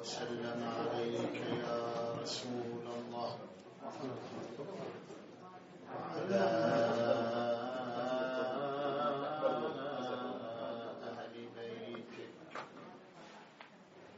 وسلم 0.00 0.60
عليك 0.78 1.34
يا 1.34 1.76
رسول 2.22 2.84
الله. 2.98 3.30
وعلى 5.88 6.44
أهل 11.08 11.34
بيتك 11.56 12.16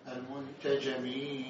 المنتجمين 0.09 1.50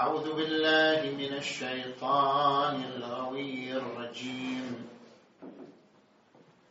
أعوذ 0.00 0.32
بالله 0.32 1.12
من 1.12 1.36
الشيطان 1.36 2.84
الغوي 2.84 3.72
الرجيم. 3.72 4.88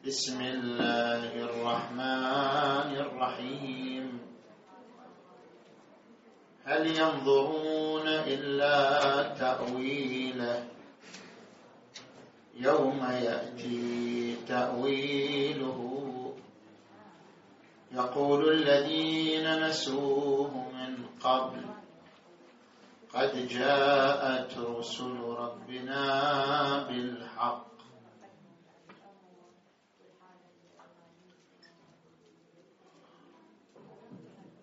بسم 0.05 0.41
الله 0.41 1.31
الرحمن 1.37 2.89
الرحيم. 3.05 4.19
هل 6.65 6.87
ينظرون 6.87 8.07
إلا 8.07 8.79
تأويله؟ 9.37 10.67
يوم 12.57 13.01
يأتي 13.11 14.35
تأويله. 14.47 15.79
يقول 17.91 18.41
الذين 18.53 19.67
نسوه 19.69 20.51
من 20.73 21.05
قبل 21.21 21.78
قد 23.13 23.47
جاءت 23.47 24.57
رسل 24.57 25.17
ربنا 25.17 26.03
بالحق. 26.87 27.69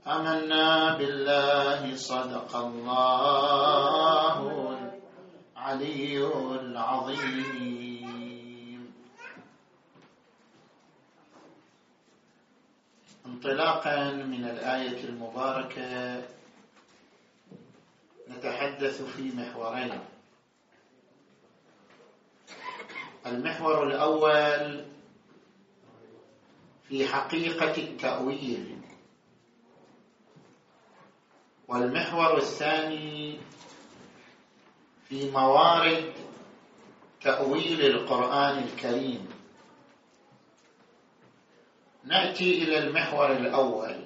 آمنا 0.06 0.94
بالله 0.98 1.96
صدق 1.96 2.56
الله 2.56 4.38
العلي 4.78 6.14
العظيم. 6.60 8.06
انطلاقا 13.26 14.12
من 14.12 14.44
الآية 14.44 15.04
المباركة 15.04 16.35
نتحدث 18.36 19.02
في 19.02 19.22
محورين. 19.22 20.00
المحور 23.26 23.86
الأول 23.86 24.84
في 26.88 27.06
حقيقة 27.06 27.76
التأويل. 27.76 28.78
والمحور 31.68 32.36
الثاني 32.38 33.40
في 35.08 35.30
موارد 35.30 36.12
تأويل 37.22 37.80
القرآن 37.80 38.58
الكريم. 38.58 39.28
نأتي 42.04 42.62
إلى 42.62 42.78
المحور 42.78 43.32
الأول. 43.32 44.05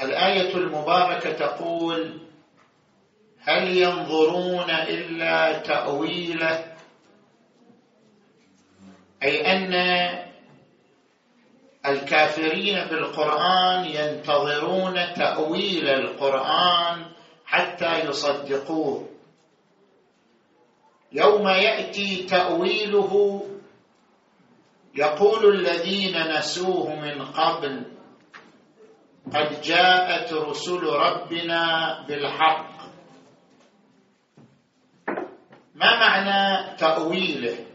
الآية 0.00 0.54
المباركة 0.54 1.32
تقول 1.32 2.20
هل 3.40 3.76
ينظرون 3.76 4.70
إلا 4.70 5.58
تأويله؟ 5.58 6.74
أي 9.22 9.52
أن 9.52 9.74
الكافرين 11.86 12.84
بالقرآن 12.84 13.84
ينتظرون 13.84 15.14
تأويل 15.14 15.88
القرآن 15.88 17.06
حتى 17.46 18.00
يصدقوه. 18.08 19.08
يوم 21.12 21.48
يأتي 21.48 22.22
تأويله 22.22 23.42
يقول 24.94 25.54
الذين 25.54 26.38
نسوه 26.38 26.94
من 26.94 27.24
قبل 27.24 27.97
قد 29.34 29.60
جاءت 29.60 30.32
رسل 30.32 30.82
ربنا 30.82 31.62
بالحق. 32.08 32.78
ما 35.74 35.90
معنى 36.00 36.76
تأويله؟ 36.76 37.66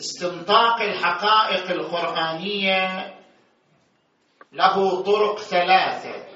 استنطاق 0.00 0.82
الحقائق 0.82 1.70
القرآنية 1.70 3.14
له 4.52 5.02
طرق 5.02 5.38
ثلاثة. 5.38 6.26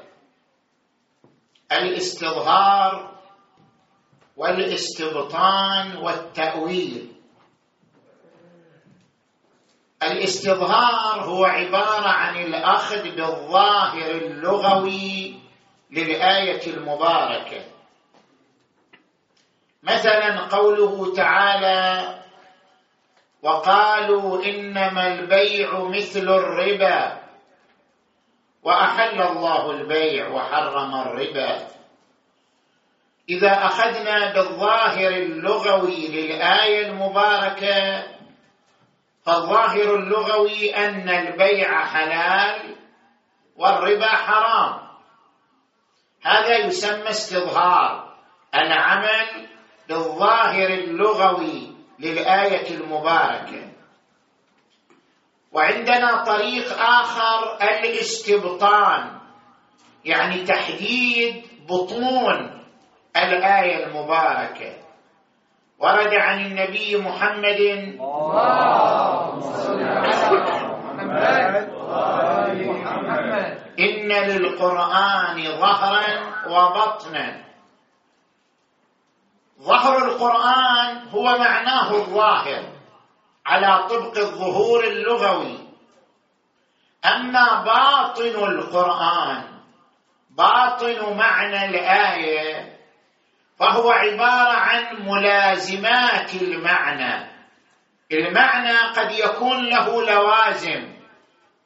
الاستظهار 1.72 3.18
والاستبطان 4.36 5.96
والتأويل. 5.96 7.11
الاستظهار 10.02 11.20
هو 11.20 11.44
عبارة 11.44 12.08
عن 12.08 12.36
الأخذ 12.36 13.02
بالظاهر 13.02 14.10
اللغوي 14.10 15.34
للآية 15.90 16.66
المباركة. 16.66 17.64
مثلا 19.82 20.40
قوله 20.40 21.14
تعالى 21.14 22.18
وقالوا 23.42 24.44
إنما 24.44 25.14
البيع 25.14 25.84
مثل 25.84 26.28
الربا 26.28 27.22
وأحل 28.62 29.22
الله 29.22 29.70
البيع 29.70 30.28
وحرم 30.28 30.94
الربا. 30.94 31.66
إذا 33.28 33.52
أخذنا 33.52 34.32
بالظاهر 34.32 35.08
اللغوي 35.08 36.08
للآية 36.08 36.86
المباركة 36.86 38.02
فالظاهر 39.22 39.94
اللغوي 39.94 40.76
أن 40.76 41.08
البيع 41.08 41.84
حلال 41.84 42.76
والربا 43.56 44.08
حرام. 44.08 44.78
هذا 46.22 46.56
يسمى 46.56 47.10
استظهار 47.10 48.14
العمل 48.54 49.48
بالظاهر 49.88 50.68
اللغوي 50.68 51.76
للآية 51.98 52.76
المباركة. 52.76 53.72
وعندنا 55.52 56.24
طريق 56.24 56.78
آخر 56.80 57.56
الاستبطان 57.62 59.20
يعني 60.04 60.44
تحديد 60.44 61.46
بطون 61.68 62.64
الآية 63.16 63.86
المباركة. 63.86 64.82
ورد 65.78 66.14
عن 66.14 66.46
النبي 66.46 66.96
محمد 66.96 67.60
إن 73.78 74.12
للقرآن 74.12 75.42
ظهرا 75.60 76.06
وبطنا. 76.48 77.44
ظهر 79.60 80.04
القرآن 80.04 81.08
هو 81.08 81.24
معناه 81.38 81.90
الظاهر 81.90 82.62
على 83.46 83.88
طبق 83.88 84.18
الظهور 84.18 84.84
اللغوي. 84.84 85.58
أما 87.04 87.62
باطن 87.64 88.52
القرآن 88.52 89.44
باطن 90.30 91.16
معنى 91.16 91.64
الآية 91.64 92.78
فهو 93.58 93.90
عبارة 93.90 94.56
عن 94.56 95.06
ملازمات 95.08 96.34
المعنى. 96.34 97.31
المعنى 98.12 98.78
قد 98.96 99.12
يكون 99.12 99.64
له 99.68 100.06
لوازم 100.12 100.92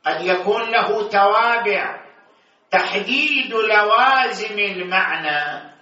قد 0.07 0.21
يكون 0.25 0.71
له 0.71 1.09
توابع. 1.09 2.07
تحديد 2.71 3.53
لوازم 3.53 4.59
المعنى 4.59 5.73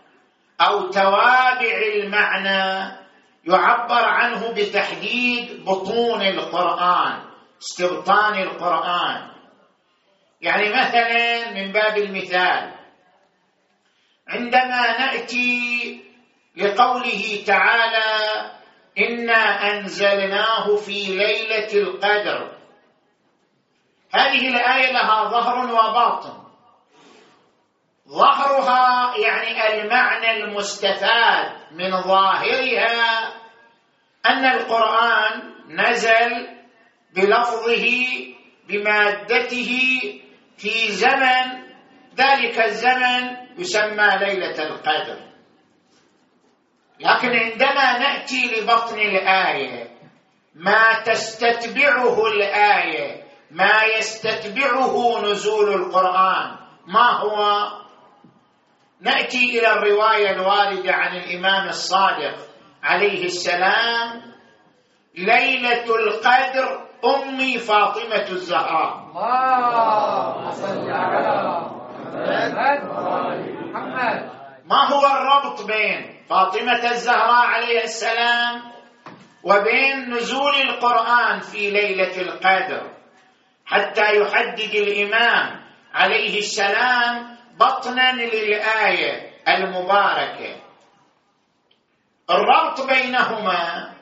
أو 0.61 0.91
توابع 0.91 1.77
المعنى 1.95 2.97
يعبر 3.45 4.05
عنه 4.05 4.53
بتحديد 4.53 5.65
بطون 5.65 6.23
القرآن 6.23 7.25
استبطان 7.63 8.35
القرآن. 8.43 9.31
يعني 10.41 10.69
مثلا 10.69 11.51
من 11.51 11.73
باب 11.73 11.97
المثال 11.97 12.75
عندما 14.29 14.99
نأتي 14.99 16.01
لقوله 16.57 17.45
تعالى 17.47 18.51
إنا 18.99 19.71
أنزلناه 19.71 20.77
في 20.77 21.07
ليلة 21.07 21.73
القدر. 21.83 22.57
هذه 24.15 24.49
الآية 24.49 24.93
لها 24.93 25.25
ظهر 25.29 25.73
وباطن. 25.73 26.45
ظهرها 28.09 29.17
يعني 29.17 29.83
المعنى 29.83 30.31
المستفاد 30.31 31.53
من 31.73 32.03
ظاهرها 32.03 33.35
أن 34.27 34.45
القرآن 34.45 35.55
نزل 35.69 36.49
بلفظه 37.15 37.87
بمادته 38.69 40.01
في 40.57 40.89
زمن 40.89 41.65
ذلك 42.17 42.61
الزمن 42.61 43.37
يسمى 43.59 44.09
ليلة 44.21 44.63
القدر. 44.63 45.34
لكن 47.01 47.29
عندما 47.29 47.99
نأتي 47.99 48.47
لبطن 48.47 48.99
الآية 48.99 49.91
ما 50.55 50.93
تستتبعه 51.05 52.27
الآية 52.27 53.25
ما 53.51 53.83
يستتبعه 53.99 55.21
نزول 55.23 55.73
القرآن 55.75 56.57
ما 56.87 57.11
هو؟ 57.11 57.67
نأتي 59.01 59.59
إلى 59.59 59.73
الرواية 59.73 60.31
الواردة 60.31 60.95
عن 60.95 61.17
الإمام 61.17 61.69
الصادق 61.69 62.35
عليه 62.83 63.25
السلام 63.25 64.23
ليلة 65.15 65.85
القدر 65.85 66.85
أمي 67.05 67.59
فاطمة 67.59 68.29
الزهراء. 68.31 69.05
صل 70.51 70.91
على 70.91 71.61
محمد. 73.73 74.31
ما 74.65 74.85
هو 74.85 75.07
الربط 75.07 75.67
بين 75.67 76.14
فاطمة 76.31 76.91
الزهراء 76.91 77.47
عليه 77.47 77.83
السلام 77.85 78.63
وبين 79.43 80.11
نزول 80.15 80.55
القرآن 80.55 81.41
في 81.41 81.71
ليلة 81.71 82.21
القدر 82.21 82.95
حتى 83.67 84.17
يحدد 84.21 84.75
الإمام 84.75 85.65
عليه 85.95 86.39
السلام 86.39 87.37
بطنا 87.59 88.13
للآية 88.13 89.31
المباركة. 89.49 90.57
الربط 92.31 92.81
بينهما 92.87 93.93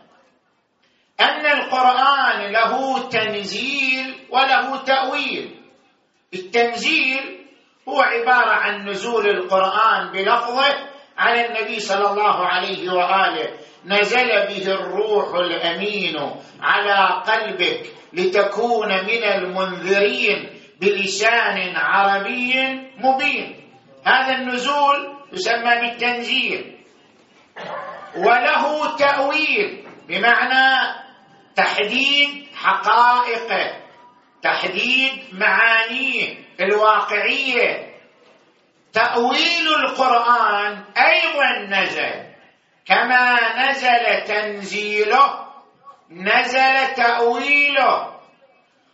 أن 1.21 1.47
القرآن 1.47 2.53
له 2.53 3.09
تنزيل 3.09 4.27
وله 4.31 4.83
تأويل. 4.85 5.63
التنزيل 6.35 7.47
هو 7.89 8.01
عبارة 8.03 8.51
عن 8.51 8.89
نزول 8.89 9.27
القرآن 9.29 10.13
بلفظه 10.13 10.92
على 11.23 11.47
النبي 11.47 11.81
صلى 11.81 12.11
الله 12.11 12.47
عليه 12.47 12.93
وآله. 12.93 13.49
نزل 13.87 14.29
به 14.49 14.67
الروح 14.67 15.35
الأمين 15.35 16.17
على 16.61 17.23
قلبك 17.23 17.87
لتكون 18.13 18.89
من 18.89 19.23
المنذرين 19.25 20.51
بلسان 20.81 21.77
عربي 21.77 22.55
مبين. 22.99 23.71
هذا 24.07 24.35
النزول 24.35 24.99
يسمى 25.33 25.75
بالتنزيل. 25.81 26.79
وله 28.17 28.97
تأويل 28.97 29.87
بمعنى 30.09 30.67
تحديد 31.57 32.47
حقائقه 32.55 33.83
تحديد 34.43 35.13
معانيه 35.33 36.35
الواقعية 36.61 37.92
تأويل 38.93 39.69
القرآن 39.85 40.85
أيضا 40.97 41.81
نزل. 41.81 42.33
كما 42.85 43.39
نزل 43.69 44.25
تنزيله 44.25 45.47
نزل 46.11 46.95
تأويله. 46.97 48.13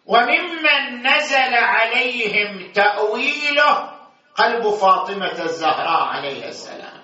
وممن 0.06 1.06
نزل 1.06 1.54
عليهم 1.54 2.72
تأويله 2.72 3.90
قلب 4.36 4.70
فاطمة 4.70 5.42
الزهراء 5.42 6.02
عليه 6.02 6.48
السلام. 6.48 6.98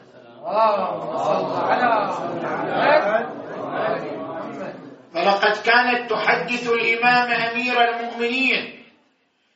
فلقد 5.15 5.57
كانت 5.65 6.11
تحدث 6.11 6.69
الإمام 6.71 7.31
أمير 7.31 7.77
المؤمنين 7.91 8.85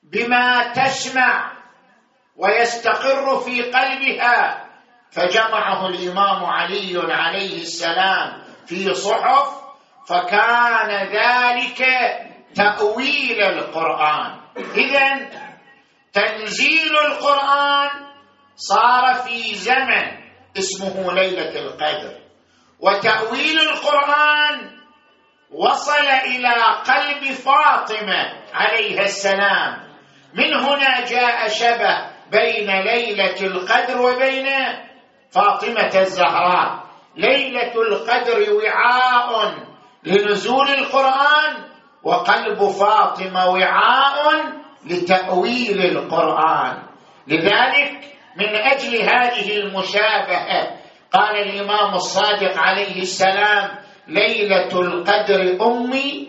بما 0.03 0.73
تسمع 0.73 1.58
ويستقر 2.39 3.41
في 3.41 3.63
قلبها. 3.63 4.65
فجمعه 5.11 5.87
الإمام 5.87 6.45
علي 6.45 7.13
عليه 7.13 7.63
السلام 7.63 8.43
في 8.67 8.95
صحف 8.95 9.49
فكان 10.09 10.91
ذلك 10.91 11.87
تأويل 12.55 13.43
القرآن. 13.43 14.41
اذا 14.57 15.31
تنزيل 16.13 16.99
القرآن 16.99 17.91
صار 18.57 19.15
في 19.15 19.55
زمن 19.55 20.19
اسمه 20.59 21.13
ليلة 21.13 21.61
القدر. 21.61 22.21
وتأويل 22.81 23.61
القرآن 23.61 24.79
وصل 25.51 26.07
إلى 26.07 26.55
قلب 26.87 27.33
فاطمة 27.33 28.33
عليها 28.55 29.03
السلام. 29.03 29.89
من 30.35 30.55
هنا 30.55 31.05
جاء 31.05 31.49
شبه 31.49 32.18
بين 32.31 32.71
ليلة 32.71 33.41
القدر 33.41 34.01
وبين 34.01 34.47
فاطمة 35.31 36.01
الزهراء. 36.01 36.85
ليلة 37.17 37.73
القدر 37.75 38.53
وعاء 38.55 39.55
لنزول 40.05 40.69
القرآن 40.69 41.55
وقلب 42.03 42.69
فاطمة 42.69 43.49
وعاء 43.49 44.43
لتأويل 44.87 45.81
القرآن. 45.81 46.83
لذلك 47.27 48.05
من 48.37 48.55
أجل 48.57 49.03
هذه 49.03 49.57
المشابهة 49.57 50.79
قال 51.13 51.37
الإمام 51.37 51.95
الصادق 51.95 52.59
عليه 52.59 53.03
السلام 53.03 53.71
ليلة 54.09 54.81
القدر 54.81 55.67
أمي 55.67 56.29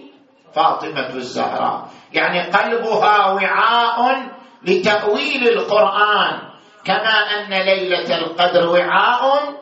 فاطمة 0.55 1.09
الزهراء. 1.09 1.87
يعني 2.13 2.41
قلبها 2.41 3.27
وعاء 3.31 4.28
لتأويل 4.63 5.47
القرآن 5.47 6.49
كما 6.85 7.15
أن 7.35 7.53
ليلة 7.53 8.17
القدر 8.17 8.69
وعاء 8.69 9.53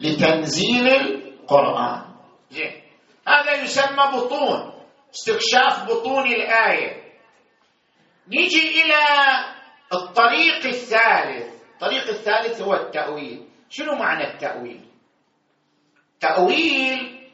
لتنزيل 0.00 0.88
القرآن. 0.88 2.02
زين 2.50 2.82
هذا 3.28 3.62
يسمى 3.62 4.04
بطون 4.14 4.72
استكشاف 5.14 5.90
بطون 5.90 6.26
الآية. 6.26 7.02
نيجي 8.28 8.82
إلى 8.82 9.02
الطريق 9.92 10.66
الثالث. 10.66 11.52
الطريق 11.74 12.08
الثالث 12.08 12.60
هو 12.62 12.74
التأويل. 12.74 13.48
شنو 13.70 13.94
معنى 13.94 14.24
التأويل؟ 14.24 14.80
تأويل 16.20 17.28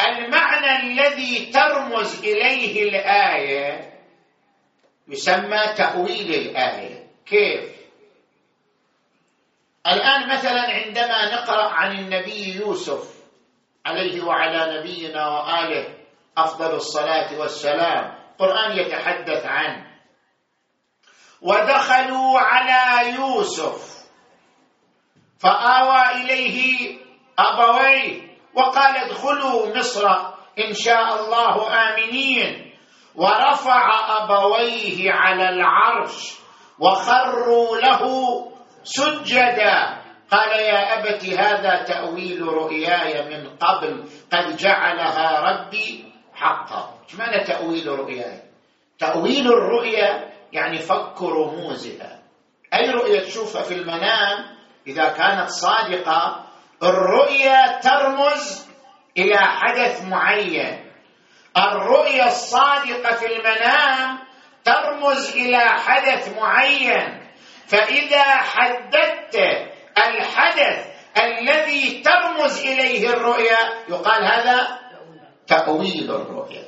المعنى 0.00 0.76
الذي 0.82 1.52
ترمز 1.52 2.24
إليه 2.24 2.88
الآية 2.88 3.91
يسمى 5.08 5.60
تأويل 5.76 6.34
الآية. 6.34 7.06
كيف؟ 7.26 7.72
الآن 9.86 10.28
مثلا 10.28 10.60
عندما 10.60 11.34
نقرأ 11.34 11.68
عن 11.72 11.98
النبي 11.98 12.54
يوسف 12.56 13.22
عليه 13.86 14.22
وعلى 14.22 14.78
نبينا 14.78 15.28
وآله 15.28 15.94
أفضل 16.38 16.74
الصلاة 16.74 17.38
والسلام 17.38 18.22
القران 18.32 18.78
يتحدث 18.78 19.46
عنه 19.46 19.86
ودخلوا 21.40 22.38
على 22.40 23.14
يوسف 23.14 24.02
فاوى 25.38 26.22
اليه 26.22 26.98
ابويه 27.38 28.36
وقال 28.54 28.96
ادخلوا 28.96 29.76
مصر 29.76 30.08
ان 30.58 30.74
شاء 30.74 31.20
الله 31.20 31.74
امنين 31.90 32.71
ورفع 33.14 33.90
أبويه 34.18 35.12
على 35.12 35.48
العرش 35.48 36.34
وخروا 36.78 37.76
له 37.76 38.02
سجدا. 38.84 40.02
قال 40.30 40.50
يا 40.60 40.98
أبت 40.98 41.24
هذا 41.24 41.82
تأويل 41.82 42.42
رؤياي 42.42 43.28
من 43.28 43.56
قبل 43.56 44.04
قد 44.32 44.56
جعلها 44.56 45.40
ربي 45.40 46.12
حقا. 46.34 46.94
إيش 47.04 47.14
معنى 47.14 47.44
تأويل 47.44 47.86
رؤياي؟ 47.86 48.42
تأويل 48.98 49.46
الرؤيا 49.46 50.32
يعني 50.52 50.78
فك 50.78 51.22
رموزها. 51.22 52.22
أي 52.74 52.90
رؤية 52.90 53.20
تشوفها 53.20 53.62
في 53.62 53.74
المنام؟ 53.74 54.56
إذا 54.86 55.08
كانت 55.08 55.48
صادقة 55.48 56.44
الرؤيا 56.82 57.80
ترمز 57.80 58.68
إلى 59.18 59.38
حدث 59.38 60.04
معين. 60.04 60.81
الرؤيا 61.56 62.26
الصادقة 62.26 63.12
في 63.16 63.26
المنام 63.26 64.18
ترمز 64.64 65.36
إلى 65.36 65.58
حدث 65.58 66.36
معين. 66.38 67.22
فإذا 67.66 68.24
حددت 68.24 69.36
الحدث 69.98 70.86
الذي 71.16 72.02
ترمز 72.04 72.60
إليه 72.60 73.08
الرؤيا 73.10 73.58
يقال 73.88 74.24
هذا 74.24 74.78
تأويل 75.46 76.10
الرؤيا. 76.10 76.64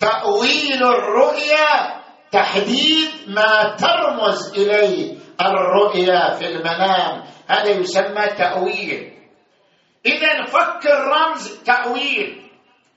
تأويل 0.00 0.82
الرؤيا 0.82 2.00
تحديد 2.32 3.10
ما 3.28 3.76
ترمز 3.78 4.54
إليه 4.58 5.16
الرؤيا 5.40 6.34
في 6.34 6.46
المنام. 6.46 7.24
هذا 7.48 7.70
يسمى 7.70 8.26
تأويل. 8.26 9.18
اذا 10.06 10.44
فك 10.44 10.86
الرمز 10.86 11.62
تأويل. 11.64 12.43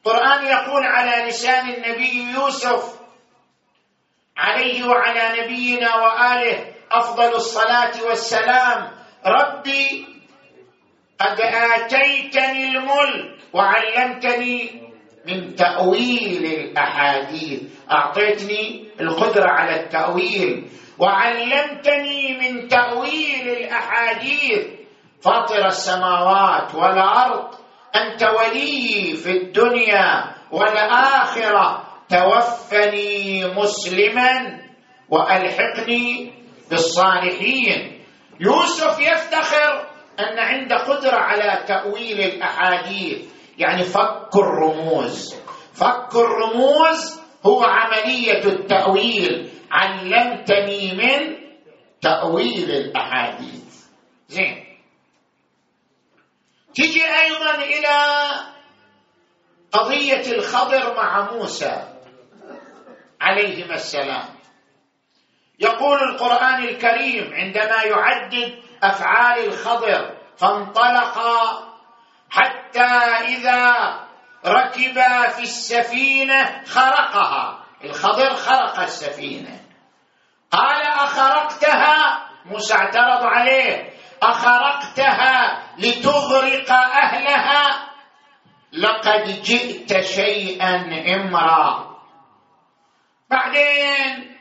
القران 0.06 0.46
يقول 0.46 0.84
على 0.84 1.30
لسان 1.30 1.70
النبي 1.70 2.32
يوسف 2.32 3.00
عليه 4.38 4.88
وعلى 4.88 5.42
نبينا 5.42 5.96
وآله 5.96 6.74
أفضل 6.92 7.36
الصلاة 7.36 8.04
والسلام. 8.08 8.92
ربي 9.26 10.06
قد 11.20 11.42
آتيتني 11.42 12.78
الملك 12.78 13.40
وعلمتني 13.54 14.82
من 15.28 15.56
تأويل 15.56 16.46
الأحاديث. 16.46 17.62
أعطيتني 17.92 18.92
القدرة 19.02 19.50
على 19.50 19.76
التأويل. 19.84 20.70
وعلمتني 21.00 22.38
من 22.38 22.68
تأويل 22.68 23.50
الأحاديث. 23.50 24.66
فاطر 25.22 25.66
السماوات 25.66 26.76
والأرض. 26.76 27.67
أنت 28.02 28.24
ولي 28.24 29.14
في 29.16 29.32
الدنيا 29.32 30.36
والآخرة. 30.52 31.84
توفني 32.10 33.46
مسلما 33.46 34.60
وألحقني 35.10 36.34
بالصالحين. 36.70 38.04
يوسف 38.40 39.00
يفتخر 39.00 39.88
أن 40.20 40.40
عنده 40.40 40.76
قدرة 40.76 41.16
على 41.16 41.64
تأويل 41.68 42.20
الأحاديث. 42.20 43.26
يعني 43.58 43.84
فك 43.84 44.36
الرموز. 44.36 45.36
فك 45.74 46.16
الرموز 46.16 47.22
هو 47.46 47.64
عملية 47.64 48.44
التأويل. 48.46 49.50
علمتني 49.72 50.94
من 50.94 51.38
تأويل 52.02 52.72
الأحاديث 52.72 53.86
زين 54.28 54.64
تجي 56.78 57.06
أيضا 57.20 57.56
إلى 57.56 57.98
قضية 59.72 60.32
الخضر 60.32 60.96
مع 60.96 61.32
موسى 61.32 61.94
عليهما 63.22 63.74
السلام. 63.74 64.26
يقول 65.60 66.00
القرآن 66.00 66.64
الكريم 66.64 67.34
عندما 67.34 67.84
يعدد 67.84 68.64
أفعال 68.84 69.46
الخضر 69.46 70.18
فانطلقا 70.38 71.68
حتى 72.30 72.94
إذا 73.34 73.74
ركبا 74.46 75.28
في 75.28 75.42
السفينة 75.42 76.64
خرقها. 76.66 77.64
الخضر 77.84 78.34
خرق 78.34 78.80
السفينة. 78.80 79.60
قال 80.52 80.82
أخرقتها؟ 80.82 82.28
موسى 82.46 82.74
اعترض 82.74 83.24
عليه. 83.24 83.97
أخرقتها 84.22 85.64
لتغرق 85.78 86.72
أهلها؟ 86.72 87.88
لقد 88.74 89.42
جئت 89.44 90.02
شيئا 90.02 90.76
إمرا. 91.16 91.88
بعدين 93.30 94.38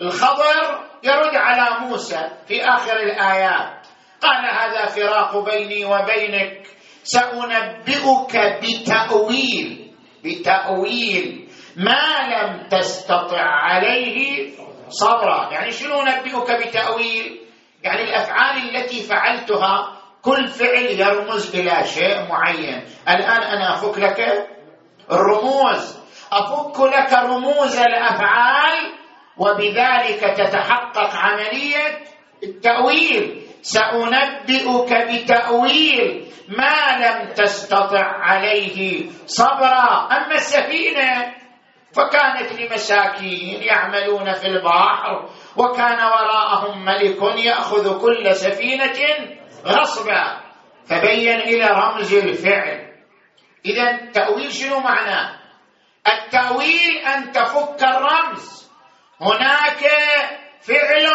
الخضر 0.00 0.84
يرد 1.02 1.36
على 1.36 1.86
موسى 1.86 2.30
في 2.48 2.64
آخر 2.64 2.96
الآيات. 2.96 3.86
قال 4.20 4.46
هذا 4.46 4.86
فراق 4.86 5.44
بيني 5.44 5.84
وبينك 5.84 6.66
سأنبئك 7.04 8.36
بتأويل 8.62 9.94
بتأويل 10.24 11.48
ما 11.76 12.06
لم 12.28 12.68
تستطع 12.68 13.42
عليه 13.42 14.50
صبرا. 14.88 15.52
يعني 15.52 15.72
شنو 15.72 16.02
أنبئك 16.02 16.66
بتأويل؟ 16.66 17.41
يعني 17.82 18.02
الأفعال 18.02 18.76
التي 18.76 19.02
فعلتها 19.02 19.98
كل 20.22 20.48
فعل 20.48 20.84
يرمز 20.84 21.54
إلى 21.56 21.84
شيء 21.84 22.28
معين. 22.28 22.82
الآن 23.08 23.42
أنا 23.42 23.74
أفك 23.74 23.98
لك 23.98 24.48
الرموز. 25.12 25.98
أفك 26.32 26.80
لك 26.80 27.12
رموز 27.12 27.76
الأفعال 27.78 28.92
وبذلك 29.36 30.20
تتحقق 30.36 31.16
عملية 31.16 31.98
التأويل. 32.42 33.42
سأنبئك 33.62 34.92
بتأويل 34.92 36.26
ما 36.48 36.98
لم 36.98 37.28
تستطع 37.28 38.06
عليه 38.06 39.06
صبرا. 39.26 40.08
أما 40.12 40.34
السفينة 40.34 41.34
فكانت 41.94 42.52
لمساكين 42.52 43.62
يعملون 43.62 44.32
في 44.32 44.46
البحر 44.46 45.28
وكان 45.56 45.98
وراءهم 46.04 46.84
ملك 46.84 47.44
يأخذ 47.44 48.00
كل 48.00 48.34
سفينة 48.34 48.98
غصبا 49.66 50.40
فبين 50.86 51.40
إلى 51.40 51.66
رمز 51.66 52.14
الفعل. 52.14 52.92
إذا 53.66 54.10
تأويل 54.12 54.52
شنو 54.52 54.80
معناه 54.80 55.38
التأويل 56.06 56.98
أن 56.98 57.32
تفك 57.32 57.82
الرمز. 57.84 58.70
هناك 59.20 59.90
فعل 60.60 61.06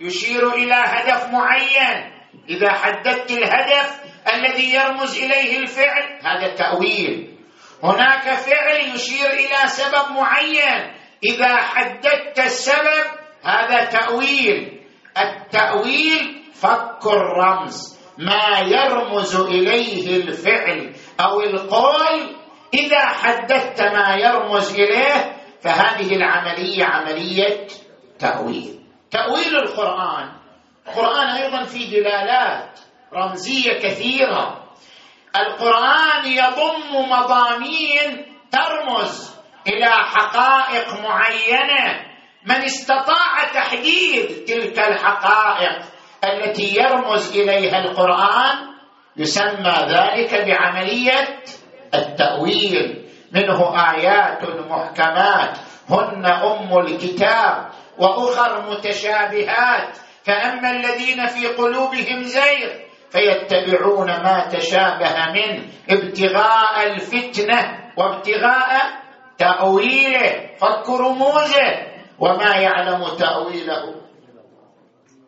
يشير 0.00 0.52
إلى 0.52 0.74
هدف 0.74 1.32
معين. 1.32 2.12
إذا 2.48 2.72
حددت 2.72 3.30
الهدف 3.30 4.00
الذي 4.34 4.74
يرمز 4.74 5.16
إليه 5.16 5.58
الفعل 5.58 6.18
هذا 6.22 6.54
تأويل. 6.54 7.35
هناك 7.82 8.22
فعل 8.22 8.94
يشير 8.94 9.30
إلى 9.30 9.66
سبب 9.66 10.10
معين. 10.16 10.94
إذا 11.24 11.56
حددت 11.56 12.38
السبب 12.38 13.06
هذا 13.42 13.84
تأويل. 13.84 14.82
التأويل 15.18 16.42
فك 16.54 17.06
الرمز. 17.06 17.96
ما 18.18 18.58
يرمز 18.58 19.36
إليه 19.36 20.16
الفعل 20.16 20.94
أو 21.20 21.40
القول 21.40 22.36
إذا 22.74 23.06
حددت 23.06 23.82
ما 23.82 24.16
يرمز 24.16 24.74
إليه 24.74 25.36
فهذه 25.60 26.16
العملية 26.16 26.84
عملية 26.84 27.66
تأويل. 28.18 28.80
تأويل 29.10 29.56
القرآن. 29.56 30.32
القرآن 30.88 31.28
أيضا 31.28 31.64
فيه 31.64 32.00
دلالات 32.00 32.78
رمزية 33.12 33.72
كثيرة. 33.72 34.65
القرآن 35.36 36.26
يضم 36.26 37.10
مضامين 37.10 38.26
ترمز 38.52 39.36
إلى 39.66 39.90
حقائق 39.90 41.00
معينة. 41.00 42.06
من 42.46 42.64
استطاع 42.64 43.44
تحديد 43.54 44.44
تلك 44.44 44.78
الحقائق 44.78 45.78
التي 46.24 46.76
يرمز 46.76 47.36
إليها 47.36 47.78
القرآن 47.78 48.56
يسمى 49.16 49.74
ذلك 49.88 50.34
بعملية 50.46 51.42
التأويل. 51.94 53.08
منه 53.32 53.90
آيات 53.92 54.42
محكمات 54.70 55.58
هن 55.90 56.26
أم 56.26 56.78
الكتاب 56.78 57.70
وأخر 57.98 58.70
متشابهات. 58.70 59.98
فأما 60.24 60.70
الذين 60.70 61.26
في 61.26 61.46
قلوبهم 61.46 62.22
زيغ 62.22 62.85
فيتبعون 63.10 64.06
ما 64.06 64.48
تشابه 64.48 65.32
منه 65.32 65.64
ابتغاء 65.90 66.86
الفتنة 66.86 67.90
وابتغاء 67.96 68.70
تأويله. 69.38 70.56
فك 70.56 70.88
رموزه 70.88 71.86
وما 72.18 72.56
يعلم 72.56 73.04
تأويله 73.18 73.94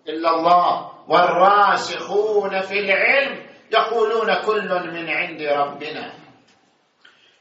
إلا 0.09 0.31
الله. 0.31 0.91
والراسخون 1.09 2.61
في 2.61 2.79
العلم 2.79 3.47
يقولون 3.73 4.35
كل 4.35 4.69
من 4.93 5.09
عند 5.11 5.43
ربنا. 5.43 6.13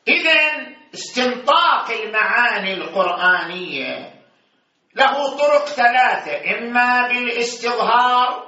اذا 0.07 0.67
استنطاق 0.93 1.91
المعاني 2.03 2.73
القرآنية 2.73 4.13
له 4.95 5.37
طرق 5.37 5.65
ثلاثة 5.65 6.57
إما 6.57 7.07
بالإستظهار 7.07 8.47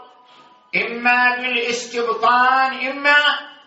إما 0.75 1.35
بالإستبطان 1.35 2.87
إما 2.87 3.15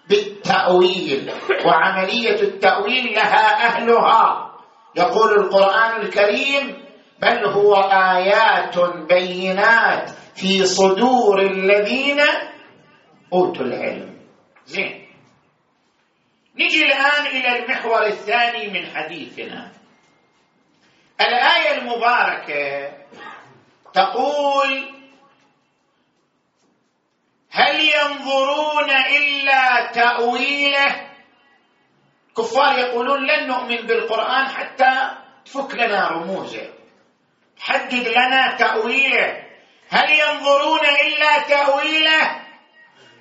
بالتأويل. 0.09 1.33
وعملية 1.67 2.41
التأويل 2.43 3.15
لها 3.15 3.67
أهلها. 3.67 4.53
يقول 4.97 5.33
القرآن 5.33 6.01
الكريم 6.01 6.85
بل 7.23 7.45
هو 7.47 7.75
آيات 7.93 8.79
بينات 9.09 10.11
في 10.35 10.65
صدور 10.67 11.41
الذين 11.41 12.21
أوتوا 13.33 13.65
العلم. 13.65 14.19
زين. 14.67 15.09
نجي 16.57 16.85
الآن 16.87 17.27
إلى 17.27 17.59
المحور 17.59 18.07
الثاني 18.07 18.67
من 18.71 18.87
حديثنا. 18.87 19.73
الآية 21.21 21.79
المباركة 21.79 22.93
تقول 23.95 25.02
هل 27.53 27.81
ينظرون 27.81 28.91
إلا 28.91 29.87
تأويله؟ 29.93 31.09
كفار 32.37 32.79
يقولون 32.79 33.27
لن 33.27 33.47
نؤمن 33.47 33.77
بالقرآن 33.77 34.49
حتى 34.49 35.11
تفك 35.45 35.75
لنا 35.75 36.09
رموزه. 36.09 36.73
حدد 37.61 38.09
لنا 38.09 38.57
تأويله. 38.57 39.45
هل 39.91 40.11
ينظرون 40.11 40.87
إلا 40.87 41.39
تأويله؟ 41.39 42.43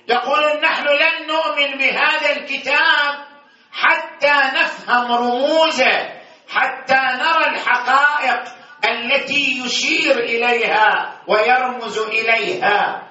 يقولون 0.08 0.62
نحن 0.62 0.88
لن 0.88 1.28
نؤمن 1.28 1.78
بهذا 1.78 2.32
الكتاب 2.32 3.28
حتى 3.72 4.34
نفهم 4.56 5.12
رموزه 5.12 6.22
حتى 6.50 7.00
نرى 7.00 7.46
الحقائق 7.48 8.44
التي 8.90 9.64
يشير 9.66 10.20
إليها 10.20 11.22
ويرمز 11.28 11.98
إليها. 11.98 13.11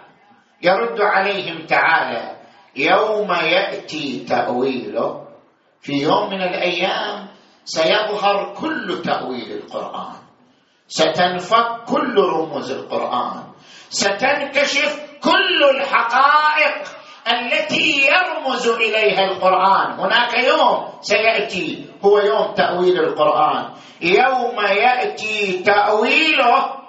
يرد 0.63 1.01
عليهم 1.01 1.67
تعالى 1.67 2.37
يوم 2.77 3.33
يأتي 3.33 4.25
تاويله 4.29 5.27
في 5.81 5.93
يوم 5.93 6.31
من 6.31 6.43
الأيام 6.43 7.29
سيظهر 7.65 8.55
كل 8.61 9.03
تأويل 9.03 9.53
القرآن. 9.53 10.15
ستنفك 10.89 11.85
كل 11.89 12.15
رموز 12.19 12.71
القرآن. 12.71 13.43
ستنكشف 13.91 15.07
كل 15.23 15.65
الحقائق 15.77 16.83
التي 17.29 18.07
يرمز 18.07 18.69
إليها 18.69 19.25
القرآن. 19.25 20.01
هناك 20.01 20.45
يوم 20.45 20.89
سيأتي 21.01 21.85
هو 22.05 22.19
يوم 22.19 22.55
تأويل 22.55 22.99
القرآن. 22.99 23.71
يوم 24.03 24.57
يأتي 24.61 25.63
تأويله 25.63 26.81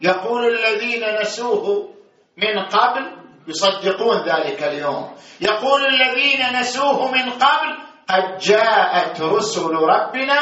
يقول 0.00 0.46
الذين 0.46 1.20
نسوه 1.20 1.93
من 2.36 2.64
قبل 2.64 3.16
يصدقون 3.48 4.16
ذلك 4.16 4.62
اليوم. 4.62 5.14
يقول 5.40 5.86
الذين 5.86 6.60
نسوه 6.60 7.10
من 7.10 7.30
قبل 7.30 7.78
قد 8.08 8.38
جاءت 8.38 9.20
رسل 9.20 9.74
ربنا 9.74 10.40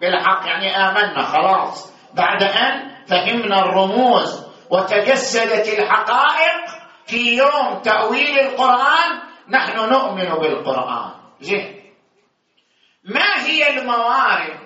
بالحق. 0.00 0.46
يعني 0.46 0.76
آمنا 0.76 1.22
خلاص. 1.22 1.92
بعد 2.14 2.42
أن 2.42 2.94
فهمنا 3.06 3.58
الرموز 3.58 4.44
وتجسدت 4.70 5.78
الحقائق 5.78 6.64
في 7.06 7.36
يوم 7.36 7.82
تأويل 7.82 8.38
القرآن 8.38 9.20
نحن 9.48 9.76
نؤمن 9.76 10.30
بالقرآن. 10.30 11.10
زين. 11.40 11.84
ما 13.04 13.46
هي 13.46 13.78
الموارد 13.78 14.58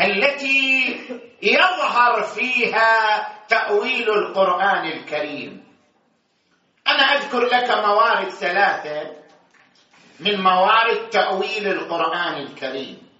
التي 0.00 0.96
يظهر 1.42 2.22
فيها 2.22 3.28
تأويل 3.48 4.10
القرآن 4.10 4.86
الكريم؟ 4.86 5.69
أنا 6.86 7.02
أذكر 7.02 7.40
لك 7.40 7.70
موارد 7.70 8.28
ثلاثة 8.28 9.16
من 10.20 10.40
موارد 10.40 11.08
تأويل 11.08 11.66
القرآن 11.66 12.34
الكريم. 12.42 13.10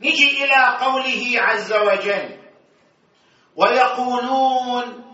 نجي 0.00 0.44
إلى 0.44 0.78
قوله 0.80 1.40
عز 1.40 1.72
وجل 1.72 2.38
ويقولون 3.56 5.04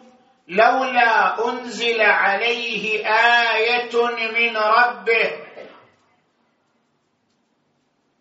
لولا 0.48 1.48
أنزل 1.48 2.00
عليه 2.00 3.06
آية 3.06 3.94
من 4.16 4.56
ربه. 4.56 5.30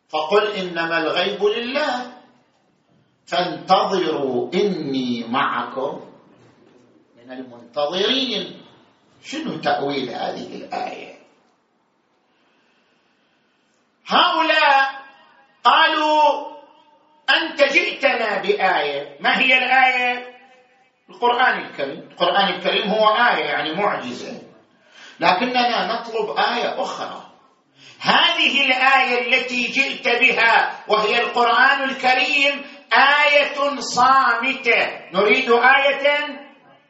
فقل 0.09 0.51
إنما 0.51 0.97
الغيب 0.97 1.43
لله. 1.43 2.13
فانتظروا 3.27 4.53
إني 4.53 5.27
معكم 5.27 6.11
من 7.17 7.31
المنتظرين. 7.31 8.66
شنو 9.31 9.57
تأويل 9.57 10.09
هذه 10.09 10.55
الآية؟ 10.55 11.17
هؤلاء 14.07 14.89
قالوا 15.63 16.57
أنت 17.29 17.63
جئتنا 17.63 18.41
بآية. 18.41 19.17
ما 19.19 19.39
هي 19.39 19.57
الآية؟ 19.57 20.37
القرآن 21.09 21.59
الكريم. 21.59 22.09
القرآن 22.11 22.49
الكريم 22.49 22.89
هو 22.89 23.07
آية 23.07 23.45
يعني 23.45 23.73
معجزة. 23.73 24.41
لكننا 25.19 25.93
نطلب 25.93 26.29
آية 26.37 26.81
أخرى. 26.81 27.23
هذه 27.99 28.65
الآية 28.65 29.27
التي 29.27 29.67
جئت 29.67 30.07
بها 30.07 30.83
وهي 30.87 31.21
القرآن 31.21 31.83
الكريم 31.89 32.65
آية 32.93 33.79
صامتة. 33.79 35.09
نريد 35.13 35.51
آية 35.51 36.27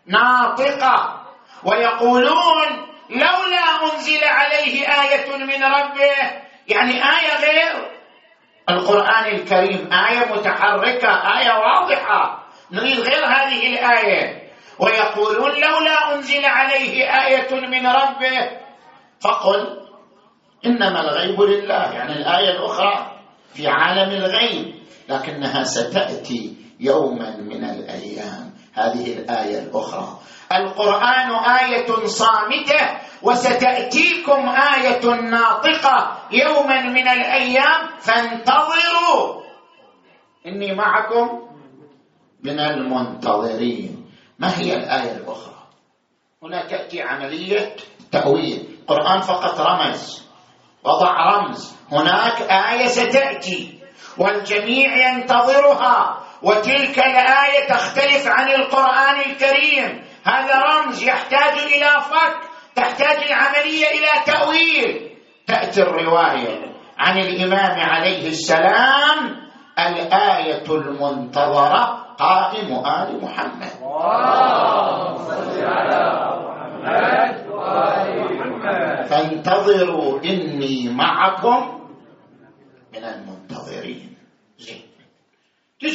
ناطقة. 0.05 1.26
ويقولون 1.63 2.87
لولا 3.09 3.93
أنزل 3.93 4.23
عليه 4.23 4.87
آية 4.87 5.35
من 5.37 5.63
ربه. 5.63 6.41
يعني 6.67 6.93
آية 6.93 7.39
غير. 7.41 7.91
القرآن 8.69 9.25
الكريم 9.25 9.89
آية 9.93 10.33
متحركة 10.33 11.09
آية 11.39 11.51
واضحة. 11.59 12.47
نريد 12.71 12.99
غير 12.99 13.25
هذه 13.25 13.67
الآية. 13.73 14.47
ويقولون 14.79 15.51
لولا 15.51 16.15
أنزل 16.15 16.45
عليه 16.45 17.03
آية 17.25 17.55
من 17.67 17.87
ربه. 17.87 18.59
فقل 19.21 19.77
إنما 20.65 21.01
الغيب 21.01 21.41
لله. 21.41 21.93
يعني 21.93 22.13
الآية 22.13 22.49
الأخرى 22.49 23.19
في 23.53 23.67
عالم 23.67 24.11
الغيب 24.11 24.75
لكنها 25.09 25.63
ستأتي 25.63 26.55
يوما 26.79 27.37
من 27.37 27.56
هذه 28.77 29.13
الآية 29.13 29.59
الأخرى. 29.59 30.19
القرآن 30.53 31.29
آية 31.45 32.05
صامتة 32.05 32.97
وستأتيكم 33.23 34.49
آية 34.49 35.05
ناطقة 35.05 36.17
يوما 36.31 36.81
من 36.81 37.07
الأيام 37.07 37.97
فانتظروا. 37.99 39.43
إني 40.45 40.75
معكم 40.75 41.47
من 42.43 42.59
المنتظرين. 42.59 44.09
ما 44.39 44.57
هي 44.57 44.75
الآية 44.75 45.11
الأخرى؟ 45.17 45.57
هنا 46.43 46.67
تأتي 46.67 47.01
عملية 47.01 47.75
تأويل. 48.11 48.77
القرآن 48.81 49.21
فقط 49.21 49.59
رمز 49.59 50.27
وضع 50.83 51.13
رمز. 51.33 51.75
هناك 51.91 52.41
آية 52.41 52.87
ستأتي 52.87 53.79
والجميع 54.17 55.09
ينتظرها. 55.09 56.26
وتلك 56.41 56.99
الآية 56.99 57.67
تختلف 57.69 58.27
عن 58.27 58.49
القرآن 58.51 59.19
الكريم. 59.19 60.03
هذا 60.23 60.55
رمز 60.61 61.03
يحتاج 61.03 61.53
إلى 61.59 61.91
فك 62.01 62.37
تحتاج 62.75 63.23
العملية 63.23 63.85
إلى 63.85 64.23
تأويل. 64.25 65.17
تأتي 65.47 65.81
الرواية 65.81 66.75
عن 66.97 67.17
الإمام 67.17 67.79
عليه 67.79 68.27
السلام 68.27 69.47
الآية 69.79 70.65
المنتظرة 70.69 72.07
قائم 72.17 72.85
آل 72.85 73.21
محمد. 73.21 73.71
فانتظروا 79.09 80.19
إني 80.23 80.89
معكم 80.89 81.89
من 82.93 83.03
المنتظرين 83.03 84.17
زين 84.57 84.81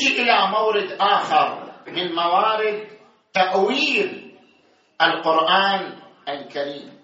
تجي 0.03 0.23
إلى 0.23 0.49
مورد 0.51 0.93
آخر 1.01 1.73
من 1.87 2.15
موارد 2.15 2.88
تأويل 3.33 4.38
القرآن 5.03 5.99
الكريم. 6.29 7.03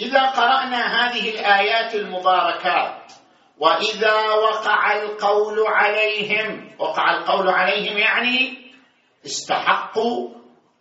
إذا 0.00 0.30
قرأنا 0.30 0.76
هذه 0.76 1.30
الآيات 1.30 1.94
المباركات 1.94 3.12
وإذا 3.58 4.34
وقع 4.34 5.02
القول 5.02 5.66
عليهم 5.66 6.76
وقع 6.78 7.16
القول 7.16 7.48
عليهم 7.48 7.98
يعني 7.98 8.72
استحقوا 9.26 10.30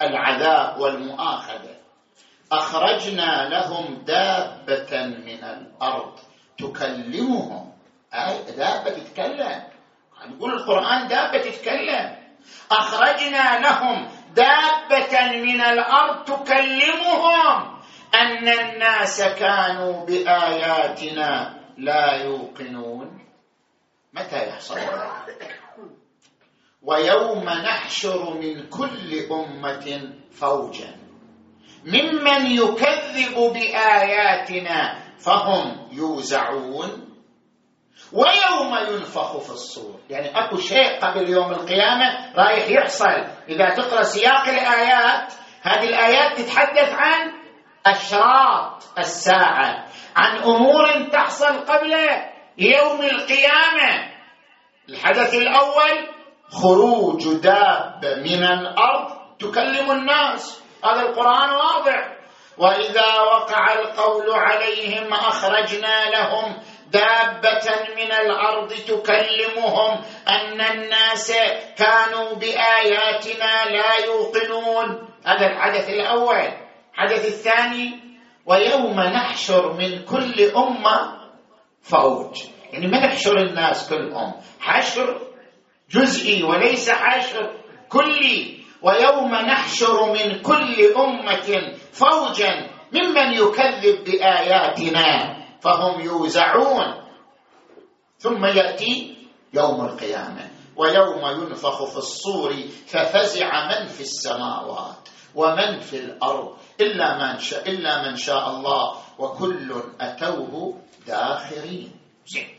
العذاب 0.02 0.80
والمؤاخذة. 0.80 1.77
أخرجنا 2.52 3.50
لهم 3.50 4.04
دابة 4.06 5.06
من 5.08 5.44
الأرض. 5.44 6.20
تكلمهم. 6.58 7.74
دابة 8.58 8.90
تتكلم. 8.90 9.64
نقول 10.28 10.54
القرآن 10.54 11.08
دابة 11.08 11.42
تتكلم. 11.42 12.16
أخرجنا 12.72 13.60
لهم 13.60 14.08
دابة 14.36 15.32
من 15.32 15.62
الأرض. 15.62 16.26
تكلمهم 16.26 17.78
أن 18.16 18.48
الناس 18.48 19.22
كانوا 19.22 20.06
بآياتنا 20.06 21.60
لا 21.78 22.24
يوقنون. 22.24 23.26
متى 24.14 24.48
يحصل؟ 24.50 24.80
ويوم 26.82 27.44
نحشر 27.44 28.34
من 28.34 28.70
كل 28.70 29.28
أمة 29.32 30.14
فوجا. 30.32 31.07
ممن 31.86 32.52
يكذب 32.52 33.54
بآياتنا 33.54 35.00
فهم 35.18 35.88
يوزعون 35.92 37.08
ويوم 38.14 38.78
ينفخ 38.94 39.38
في 39.38 39.50
الصور. 39.50 40.00
يعني 40.10 40.40
أكو 40.40 40.58
شيء 40.58 41.00
قبل 41.00 41.30
يوم 41.30 41.52
القيامة 41.52 42.34
رايح 42.36 42.70
يحصل. 42.70 43.26
إذا 43.50 43.70
تقرأ 43.70 44.04
سياق 44.04 44.48
الآيات 44.48 45.34
هذه 45.62 45.90
الآيات 45.90 46.38
تتحدث 46.38 46.94
عن 46.94 47.34
أشراط 47.86 48.84
الساعة 48.98 49.86
عن 50.16 50.38
أمور 50.38 51.10
تحصل 51.12 51.66
قبل 51.66 51.94
يوم 52.58 53.02
القيامة. 53.02 54.12
الحدث 54.90 55.34
الأول 55.34 56.08
خروج 56.50 57.28
دابة 57.28 58.16
من 58.16 58.44
الأرض 58.44 59.18
تكلم 59.40 59.92
الناس. 59.92 60.64
هذا 60.86 61.02
القرآن 61.02 61.50
واضح. 61.50 62.18
وإذا 62.58 63.22
وقع 63.22 63.74
القول 63.74 64.32
عليهم 64.32 65.14
أخرجنا 65.14 66.10
لهم 66.10 66.58
دابة 66.92 67.68
من 67.96 68.12
الأرض 68.12 68.74
تكلمهم 68.74 70.02
أن 70.28 70.62
الناس 70.62 71.34
كانوا 71.78 72.34
بآياتنا 72.36 73.66
لا 73.70 74.06
يوقنون. 74.06 75.10
هذا 75.26 75.46
الحدث 75.48 75.90
الأول. 75.90 76.52
الحدث 76.94 77.26
الثاني 77.26 78.00
ويوم 78.46 79.00
نحشر 79.00 79.74
من 79.74 80.06
كل 80.06 80.52
أمة 80.56 81.18
فوج. 81.82 82.44
يعني 82.72 82.88
ما 82.88 83.06
نحشر 83.06 83.38
الناس 83.38 83.90
كلهم 83.90 84.34
حشر 84.60 85.22
جزئي 85.90 86.44
وليس 86.44 86.90
حشر 86.90 87.54
كلي. 87.90 88.67
ويوم 88.82 89.36
نحشر 89.36 90.14
من 90.14 90.42
كل 90.42 90.94
أمة 90.98 91.74
فوجا 91.92 92.70
ممن 92.94 93.34
يكذب 93.34 94.04
بآياتنا 94.04 95.38
فهم 95.62 96.02
يوزعون. 96.02 97.08
ثم 98.20 98.46
يأتي 98.46 99.18
يوم 99.54 99.86
القيامة 99.86 100.50
ويوم 100.76 101.42
ينفخ 101.42 101.84
في 101.84 101.98
الصور 101.98 102.54
ففزع 102.88 103.68
من 103.68 103.88
في 103.88 104.02
السماوات 104.02 105.10
ومن 105.36 105.80
في 105.80 105.98
الأرض 105.98 106.58
إلا 106.82 107.18
من 107.18 107.40
شاء 107.40 107.70
إلا 107.70 108.10
من 108.10 108.16
شاء 108.16 108.50
الله 108.50 108.98
وكل 109.20 109.84
أتوه 110.02 110.82
داخرين. 111.08 111.92
زين. 112.28 112.58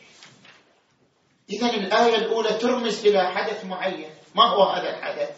اذا 1.51 1.71
الآية 1.71 2.17
الأولى 2.17 2.49
ترمز 2.49 3.07
إلى 3.07 3.31
حدث 3.35 3.65
معين. 3.65 4.11
ما 4.35 4.45
هو 4.45 4.63
هذا 4.63 4.91
الحدث؟ 4.91 5.31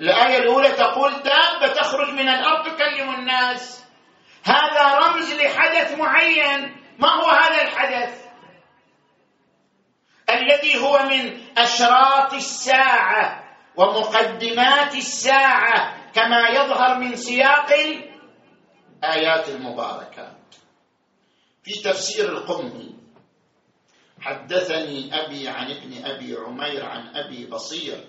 الايه 0.00 0.38
الأولى 0.38 0.70
تقول 0.70 1.12
دابة 1.12 1.72
تخرج 1.72 2.10
من 2.10 2.28
الأرض 2.28 2.76
تكلم 2.76 3.14
الناس. 3.14 3.84
هذا 4.44 4.98
رمز 4.98 5.32
لحدث 5.32 5.98
معين. 5.98 6.76
ما 6.98 7.08
هو 7.08 7.30
هذا 7.30 7.62
الحدث؟ 7.62 8.24
الذي 10.30 10.78
هو 10.78 11.02
من 11.02 11.40
أشراط 11.58 12.34
الساعة 12.34 13.44
ومقدمات 13.76 14.94
الساعة 14.94 16.12
كما 16.12 16.48
يظهر 16.48 16.98
من 16.98 17.16
سياق 17.16 17.72
الآيات 19.02 19.48
المباركات. 19.48 20.34
في 21.64 21.82
تفسير 21.84 22.28
القمي 22.28 22.94
حدثني 24.20 25.24
أبي 25.24 25.48
عن 25.48 25.70
ابن 25.70 26.04
أبي 26.04 26.36
عمير 26.36 26.84
عن 26.84 27.16
أبي 27.16 27.46
بصير 27.46 28.04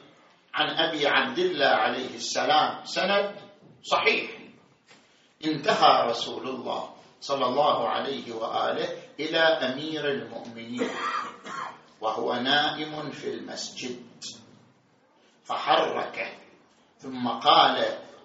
عن 0.55 0.69
أبي 0.87 1.07
عبد 1.07 1.39
الله 1.39 1.67
عليه 1.67 2.15
السلام 2.15 2.85
سند 2.85 3.35
صحيح. 3.83 4.31
انتهى 5.45 6.09
رسول 6.09 6.47
الله 6.47 6.89
صلى 7.21 7.45
الله 7.45 7.89
عليه 7.89 8.33
وآله 8.35 8.89
إلى 9.19 9.39
أمير 9.39 10.03
المؤمنين 10.11 10.89
وهو 12.01 12.33
نائم 12.33 13.11
في 13.11 13.29
المسجد 13.29 13.99
فحركه 15.43 16.29
ثم 16.97 17.27
قال 17.27 17.77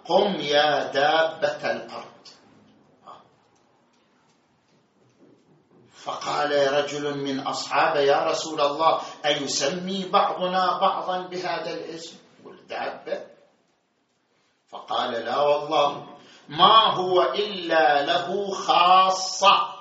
قم 0.04 0.34
يا 0.40 0.92
دابة 0.92 1.62
الأرض. 1.70 2.09
فقال 6.04 6.72
رجل 6.72 7.18
من 7.18 7.40
اصحابه 7.40 8.00
يا 8.00 8.24
رسول 8.24 8.60
الله 8.60 9.00
أيسمي 9.24 10.08
بعضنا 10.08 10.78
بعضا 10.78 11.18
بهذا 11.26 11.70
الاسم؟ 11.74 12.16
والدابه 12.44 13.20
فقال 14.70 15.12
لا 15.12 15.40
والله 15.40 16.06
ما 16.48 16.94
هو 16.94 17.22
إلا 17.22 18.02
له 18.06 18.50
خاصة. 18.50 19.79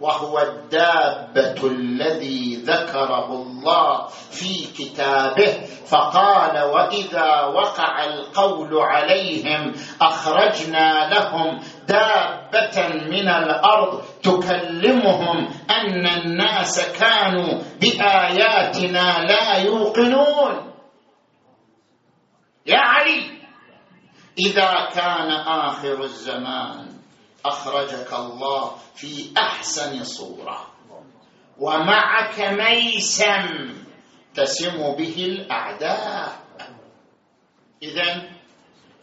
وهو 0.00 0.38
الدابة 0.38 1.66
الذي 1.66 2.56
ذكره 2.56 3.32
الله 3.32 4.06
في 4.06 4.66
كتابه. 4.78 5.52
فقال 5.86 6.62
وإذا 6.62 7.44
وقع 7.44 8.04
القول 8.04 8.78
عليهم 8.78 9.72
أخرجنا 10.02 11.08
لهم 11.14 11.58
دابة 11.88 12.88
من 12.88 13.28
الأرض 13.28 14.02
تكلمهم 14.22 15.48
أن 15.70 16.06
الناس 16.06 16.98
كانوا 16.98 17.62
بآياتنا 17.80 19.24
لا 19.24 19.56
يوقنون. 19.58 20.72
يا 22.66 22.78
علي 22.78 23.22
إذا 24.38 24.88
كان 24.94 25.30
آخر 25.46 26.02
الزمان 26.02 26.95
أخرجك 27.48 28.12
الله 28.12 28.76
في 28.94 29.32
أحسن 29.38 30.04
صورة. 30.04 30.66
ومعك 31.58 32.40
ميسم 32.40 33.74
تسم 34.34 34.78
به 34.98 35.16
الأعداء. 35.18 36.46
اذا 37.82 38.22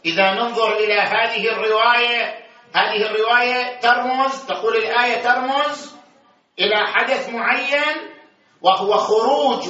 إذا 0.04 0.34
ننظر 0.34 0.76
إلى 0.76 1.00
هذه 1.00 1.48
الرواية 1.48 2.44
هذه 2.74 3.06
الرواية 3.06 3.80
ترمز 3.80 4.46
تقول 4.46 4.76
الآية 4.76 5.22
ترمز 5.22 5.94
إلى 6.58 6.86
حدث 6.86 7.28
معين 7.28 8.10
وهو 8.62 8.96
خروج 8.96 9.64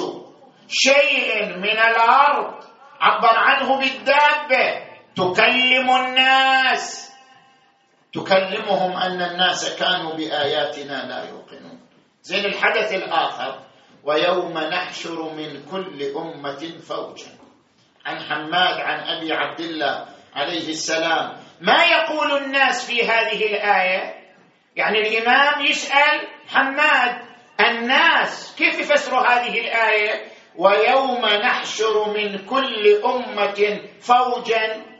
شيء 0.67 1.45
من 1.57 1.77
الأرض 1.79 2.53
عبر 3.01 3.37
عنه 3.37 3.79
بالدابة 3.79 4.85
تكلم 5.15 5.89
الناس. 5.89 7.14
تكلمهم 8.15 8.97
أن 8.97 9.21
الناس 9.21 9.75
كانوا 9.79 10.13
بآياتنا 10.13 11.07
لا 11.07 11.29
يوقنون. 11.29 11.79
زين 12.21 12.45
الحدث 12.45 12.93
الآخر 12.93 13.59
ويوم 14.03 14.57
نحشر 14.57 15.33
من 15.33 15.65
كل 15.71 16.03
أمة 16.17 16.79
فوجا. 16.87 17.31
عن 18.05 18.19
حماد 18.19 18.79
عن 18.79 18.99
أبي 18.99 19.33
عبد 19.33 19.59
الله 19.59 20.05
عليه 20.35 20.69
السلام. 20.69 21.37
ما 21.61 21.83
يقول 21.85 22.37
الناس 22.37 22.85
في 22.91 23.03
هذه 23.03 23.45
الآية؟ 23.45 24.15
يعني 24.75 24.99
الإمام 24.99 25.65
يسأل 25.65 26.27
حماد 26.47 27.15
الناس 27.59 28.55
كيف 28.57 28.79
يفسروا 28.79 29.27
هذه 29.27 29.59
الآية؟ 29.59 30.27
ويوم 30.55 31.25
نحشر 31.25 32.13
من 32.13 32.45
كل 32.45 33.01
أمة 33.05 33.81
فوجا. 34.01 34.94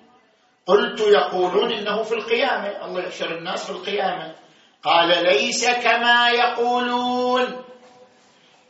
قلت 0.67 1.01
يقولون 1.01 1.71
إنه 1.71 2.03
في 2.03 2.13
القيامة 2.15 2.85
الله 2.85 3.03
يحشر 3.03 3.37
الناس 3.37 3.65
في 3.65 3.69
القيامة. 3.69 4.35
قال 4.83 5.23
ليس 5.23 5.69
كما 5.69 6.29
يقولون. 6.29 7.63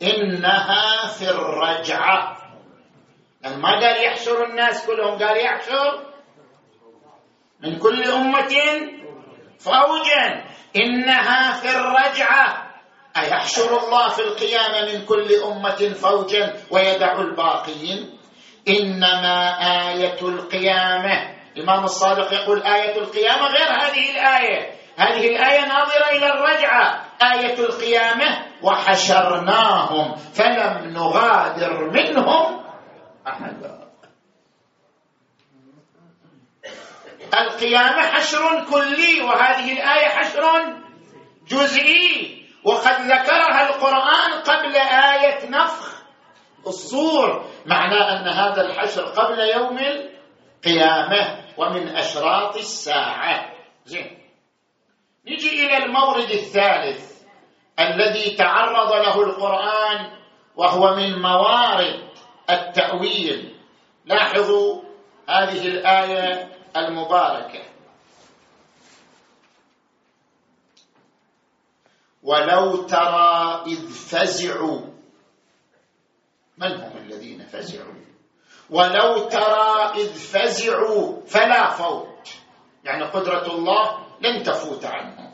إنها 0.02 1.08
في 1.08 1.30
الرجعة. 1.30 2.36
ما 3.44 3.70
قال 3.70 4.04
يحشر 4.04 4.44
الناس 4.44 4.86
كلهم 4.86 5.18
قال 5.18 5.36
يحشر 5.36 6.06
من 7.60 7.78
كل 7.78 8.04
أمة 8.04 8.54
فوجا. 9.58 10.44
إنها 10.76 11.52
في 11.60 11.70
الرجعة. 11.70 12.66
أيحشر 13.16 13.84
الله 13.84 14.08
في 14.08 14.22
القيامة 14.22 14.92
من 14.92 15.04
كل 15.04 15.34
أمة 15.34 15.94
فوجا 15.94 16.54
ويدع 16.70 17.20
الباقين؟ 17.20 18.18
إنما 18.68 19.50
آية 19.90 20.20
القيامة. 20.22 21.35
الإمام 21.56 21.84
الصادق 21.84 22.32
يقول 22.32 22.62
آية 22.62 22.98
القيامة 22.98 23.46
غير 23.46 23.68
هذه 23.68 24.10
الآية. 24.10 24.76
هذه 24.96 25.26
الآية 25.28 25.66
ناظرة 25.66 26.08
إلى 26.10 26.26
الرجعة. 26.26 27.04
آية 27.22 27.58
القيامة 27.58 28.46
وحشرناهم 28.62 30.16
فلم 30.16 30.92
نغادر 30.92 31.90
منهم 31.90 32.64
أحدا 33.26 33.86
القيامة 37.38 38.02
حشر 38.02 38.64
كلي 38.70 39.20
وهذه 39.20 39.72
الآية 39.72 40.08
حشر 40.08 40.74
جزئي. 41.48 42.46
وقد 42.64 43.00
ذكرها 43.00 43.68
القرآن 43.68 44.32
قبل 44.32 44.76
آية 44.76 45.50
نفخ 45.50 46.02
الصور. 46.66 47.44
معناه 47.66 48.20
أن 48.20 48.28
هذا 48.28 48.60
الحشر 48.60 49.02
قبل 49.02 49.38
يوم 49.38 49.78
القيامة. 49.78 51.45
ومن 51.56 51.88
أشراط 51.88 52.56
الساعة. 52.56 53.52
زين. 53.84 54.18
نجي 55.26 55.66
إلى 55.66 55.76
المورد 55.76 56.30
الثالث 56.30 57.22
الذي 57.80 58.36
تعرض 58.36 58.92
له 58.92 59.22
القرآن 59.22 60.18
وهو 60.56 60.96
من 60.96 61.22
موارد 61.22 62.08
التأويل. 62.50 63.60
لاحظوا 64.04 64.82
هذه 65.28 65.68
الآية 65.68 66.56
المباركة. 66.76 67.62
ولو 72.22 72.82
ترى 72.82 73.62
اذ 73.66 73.88
فزعوا. 73.88 74.80
من 76.58 76.72
هم 76.72 76.96
الذين 76.96 77.46
فزعوا؟ 77.46 78.05
ولو 78.70 79.18
ترى 79.18 79.92
إذ 79.94 80.08
فزعوا 80.12 81.26
فلا 81.26 81.70
فوت. 81.70 82.28
يعني 82.84 83.04
قدرة 83.04 83.46
الله 83.46 83.98
لن 84.20 84.42
تفوت 84.42 84.84
عنهم 84.84 85.32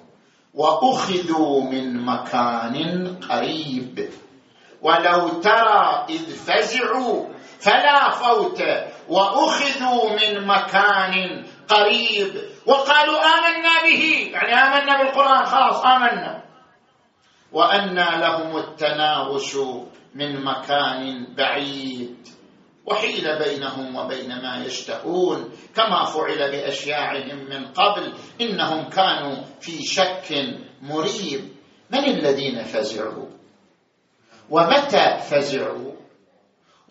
وأخذوا 0.54 1.62
من 1.62 2.04
مكان 2.06 2.76
قريب. 3.30 4.10
ولو 4.82 5.28
ترى 5.28 6.06
إذ 6.08 6.24
فزعوا 6.36 7.28
فلا 7.60 8.10
فوت. 8.10 8.62
وأخذوا 9.08 10.10
من 10.10 10.46
مكان 10.46 11.44
قريب. 11.68 12.42
وقالوا 12.66 13.18
آمنا 13.18 13.82
به. 13.84 14.30
يعني 14.32 14.54
آمنا 14.54 15.02
بالقرآن. 15.02 15.44
خلاص 15.44 15.84
آمنا. 15.84 16.42
وأنى 17.52 18.20
لهم 18.20 18.56
التناوش 18.56 19.56
من 20.14 20.44
مكان 20.44 21.34
بعيد. 21.36 22.11
وحيل 22.86 23.38
بينهم 23.38 23.96
وبين 23.96 24.28
ما 24.28 24.64
يشتهون 24.66 25.52
كما 25.76 26.04
فعل 26.04 26.50
بأشياعهم 26.50 27.38
من 27.50 27.66
قبل 27.66 28.14
إنهم 28.40 28.88
كانوا 28.88 29.44
في 29.60 29.82
شك 29.82 30.56
مريب. 30.82 31.52
من 31.90 32.04
الذين 32.04 32.64
فزعوا؟ 32.64 33.28
ومتى 34.50 35.18
فزعوا؟ 35.30 35.92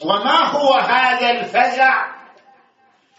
وما 0.06 0.47
هو 0.47 0.73
هذا 0.73 1.32
الفزع؟ 1.32 2.06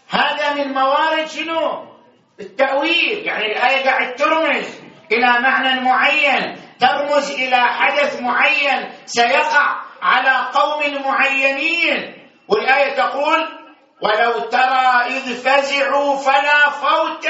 هذا 0.09 0.53
من 0.53 0.73
موارد 0.73 1.27
شنو؟ 1.27 1.93
التأويل. 2.39 3.25
يعني 3.25 3.45
الآية 3.45 3.85
قاعد 3.85 4.15
ترمز 4.15 4.67
إلى 5.11 5.27
معنى 5.39 5.81
معين 5.81 6.55
ترمز 6.79 7.31
إلى 7.31 7.55
حدث 7.55 8.21
معين 8.21 8.89
سيقع 9.05 9.81
على 10.01 10.49
قوم 10.53 11.03
معينين. 11.03 12.22
والآية 12.47 12.95
تقول 12.95 13.63
ولو 14.01 14.39
ترى 14.39 15.05
إذ 15.07 15.35
فزعوا 15.35 16.15
فلا 16.17 16.69
فوت. 16.69 17.27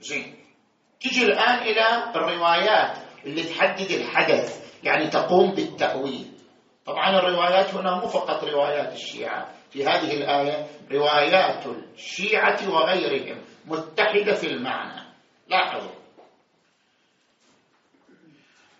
زين. 0.00 0.44
تجي 1.00 1.24
الآن 1.24 1.58
إلى 1.58 2.10
الروايات 2.16 2.98
اللي 3.24 3.42
تحدد 3.42 3.90
الحدث 3.90 4.74
يعني 4.82 5.08
تقوم 5.08 5.54
بالتأويل. 5.54 6.32
طبعا 6.86 7.18
الروايات 7.18 7.74
هنا 7.74 7.94
مو 7.94 8.08
فقط 8.08 8.44
روايات 8.44 8.92
الشيعة. 8.92 9.54
في 9.70 9.84
هذه 9.84 10.14
الآية 10.14 10.66
روايات 10.92 11.66
الشيعة 11.66 12.70
وغيرهم 12.70 13.44
متحدة 13.66 14.34
في 14.34 14.46
المعنى. 14.46 15.02
لاحظوا. 15.48 15.98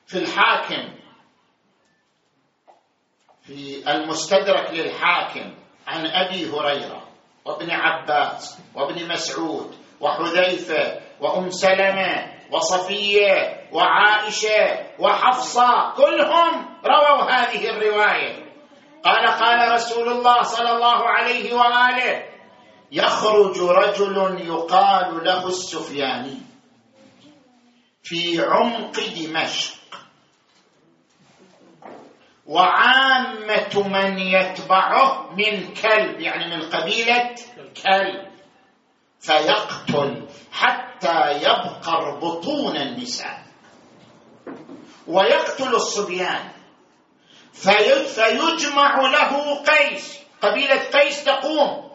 في 0.07 0.19
الحاكم 0.19 0.95
في 3.49 3.81
المستدرك 3.91 4.71
للحاكم 4.71 5.55
عن 5.87 6.07
أبي 6.07 6.51
هريرة 6.51 7.09
وابن 7.45 7.71
عباس 7.71 8.59
وابن 8.75 9.09
مسعود 9.09 9.75
وحذيفة 10.01 11.01
وأم 11.21 11.51
سلمة 11.51 12.33
وصفية 12.53 13.69
وعائشة 13.73 14.87
وحفصة 14.99 15.95
كلهم 15.97 16.69
رووا 16.85 17.31
هذه 17.31 17.71
الرواية. 17.71 18.45
قال 19.05 19.27
قال 19.27 19.73
رسول 19.73 20.09
الله 20.09 20.43
صلى 20.43 20.73
الله 20.73 21.09
عليه 21.09 21.55
وآله 21.55 22.25
يخرج 22.93 23.59
رجل 23.59 24.47
يقال 24.47 25.25
له 25.25 25.47
السفياني 25.47 26.39
في 28.03 28.41
عمق 28.45 28.93
دمشق. 29.17 29.78
وعامة 32.49 33.89
من 33.89 34.19
يتبعه 34.19 35.31
من 35.31 35.75
كلب 35.75 36.21
يعني 36.21 36.57
من 36.57 36.63
قبيلة 36.63 37.35
كلب 37.85 38.29
فيقتل 39.21 40.27
حتى 40.53 41.33
يبقر 41.33 42.19
بطون 42.19 42.77
النساء. 42.77 43.43
ويقتل 45.07 45.75
الصبيان 45.75 46.49
فيجمع 47.53 49.01
له 49.01 49.63
قيس 49.63 50.19
قبيلة 50.43 50.83
قيس 50.83 51.25
تقوم 51.25 51.91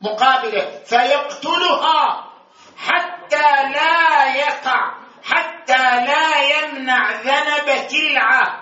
مقابلة 0.00 0.82
فيقتلها 0.84 2.30
حتى 2.76 3.72
لا 3.72 4.34
يقع 4.34 4.94
حتى 5.24 5.82
لا 6.06 6.40
يمنع 6.42 7.10
ذنب 7.10 7.88
كلعه 7.90 8.61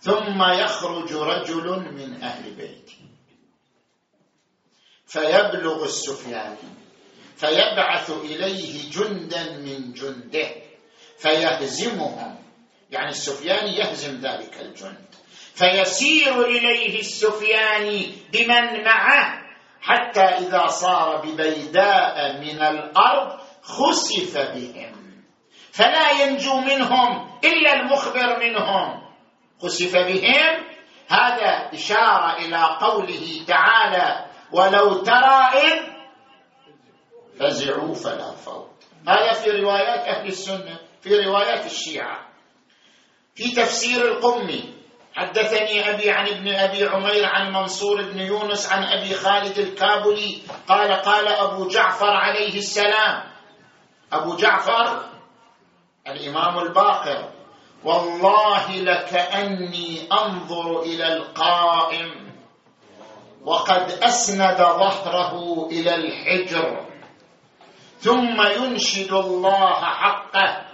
ثم 0.00 0.42
يخرج 0.42 1.12
رجل 1.12 1.66
من 1.92 2.22
أهل 2.22 2.54
بيته. 2.54 2.98
فيبلغ 5.06 5.84
السفياني 5.84 6.56
فيبعث 7.36 8.10
إليه 8.10 8.90
جندا 8.90 9.58
من 9.58 9.92
جنده 9.92 10.50
فيهزمهم. 11.18 12.38
يعني 12.90 13.08
السفياني 13.08 13.76
يهزم 13.76 14.20
ذلك 14.20 14.60
الجند. 14.60 15.08
فيسير 15.54 16.44
إليه 16.44 17.00
السفياني 17.00 18.12
بمن 18.32 18.84
معه 18.84 19.42
حتى 19.80 20.20
إذا 20.20 20.66
صار 20.66 21.26
ببيداء 21.26 22.40
من 22.40 22.62
الأرض 22.62 23.40
خسف 23.62 24.38
بهم. 24.38 25.24
فلا 25.72 26.10
ينجو 26.10 26.60
منهم 26.60 27.38
إلا 27.44 27.72
المخبر 27.72 28.38
منهم. 28.40 29.07
خسف 29.62 29.96
بهم. 29.96 30.64
هذا 31.08 31.70
إشارة 31.72 32.36
إلى 32.36 32.62
قوله 32.80 33.44
تعالى 33.46 34.26
ولو 34.52 35.02
ترى 35.02 35.40
إذ 35.54 35.80
فزعوا 37.40 37.94
فلا 37.94 38.30
فوت 38.30 38.70
هذا 39.08 39.32
في 39.32 39.50
روايات 39.50 40.08
أهل 40.08 40.26
السنة 40.26 40.78
في 41.00 41.24
روايات 41.24 41.66
الشيعة. 41.66 42.28
في 43.34 43.50
تفسير 43.50 44.04
القمي 44.04 44.74
حدثني 45.14 45.90
أبي 45.90 46.10
عن 46.10 46.28
ابن 46.28 46.48
أبي 46.48 46.86
عمير 46.86 47.26
عن 47.26 47.52
منصور 47.52 48.02
بن 48.02 48.18
يونس 48.18 48.72
عن 48.72 48.82
أبي 48.84 49.14
خالد 49.14 49.58
الكابلي 49.58 50.42
قال 50.68 50.92
قال 50.92 51.28
أبو 51.28 51.68
جعفر 51.68 52.10
عليه 52.10 52.58
السلام. 52.58 53.24
أبو 54.12 54.36
جعفر 54.36 55.08
الإمام 56.06 56.58
الباقر. 56.58 57.37
والله 57.84 58.70
لكأني 58.70 60.08
أنظر 60.12 60.82
إلى 60.82 61.12
القائم 61.12 62.32
وقد 63.44 63.90
أسند 64.02 64.58
ظهره 64.58 65.66
إلى 65.70 65.94
الحجر. 65.94 66.86
ثم 68.00 68.42
ينشد 68.42 69.12
الله 69.12 69.80
حقه. 69.84 70.64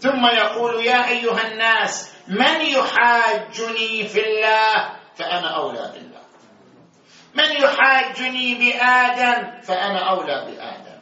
ثم 0.00 0.26
يقول 0.26 0.86
يا 0.86 1.08
أيها 1.08 1.52
الناس 1.52 2.14
من 2.28 2.60
يحاجني 2.60 4.08
في 4.08 4.20
الله؟ 4.26 4.90
فأنا 5.14 5.48
أولى 5.56 5.92
بالله. 5.94 6.22
من 7.34 7.50
يحاجني 7.62 8.54
بآدم؟ 8.54 9.60
فأنا 9.60 10.10
أولى 10.10 10.46
بآدم. 10.46 11.00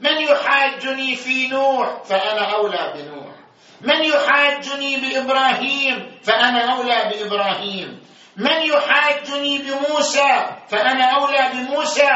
من 0.00 0.16
يحاجني 0.22 1.16
في 1.16 1.48
نوح؟ 1.48 2.02
فأنا 2.04 2.54
أولى 2.54 2.92
بنوح. 2.96 3.41
من 3.82 4.04
يحاجني 4.04 4.96
بإبراهيم 4.96 6.18
فأنا 6.22 6.72
أولى 6.72 7.10
بإبراهيم. 7.10 8.00
من 8.36 8.60
يحاجني 8.62 9.58
بموسى 9.58 10.32
فأنا 10.68 11.04
أولى 11.04 11.50
بموسى. 11.54 12.12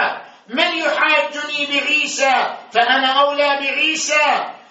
من 0.49 0.71
يحاجني 0.79 1.67
بعيسى 1.67 2.35
فأنا 2.71 3.21
أولى 3.21 3.49
بعيسى. 3.61 4.29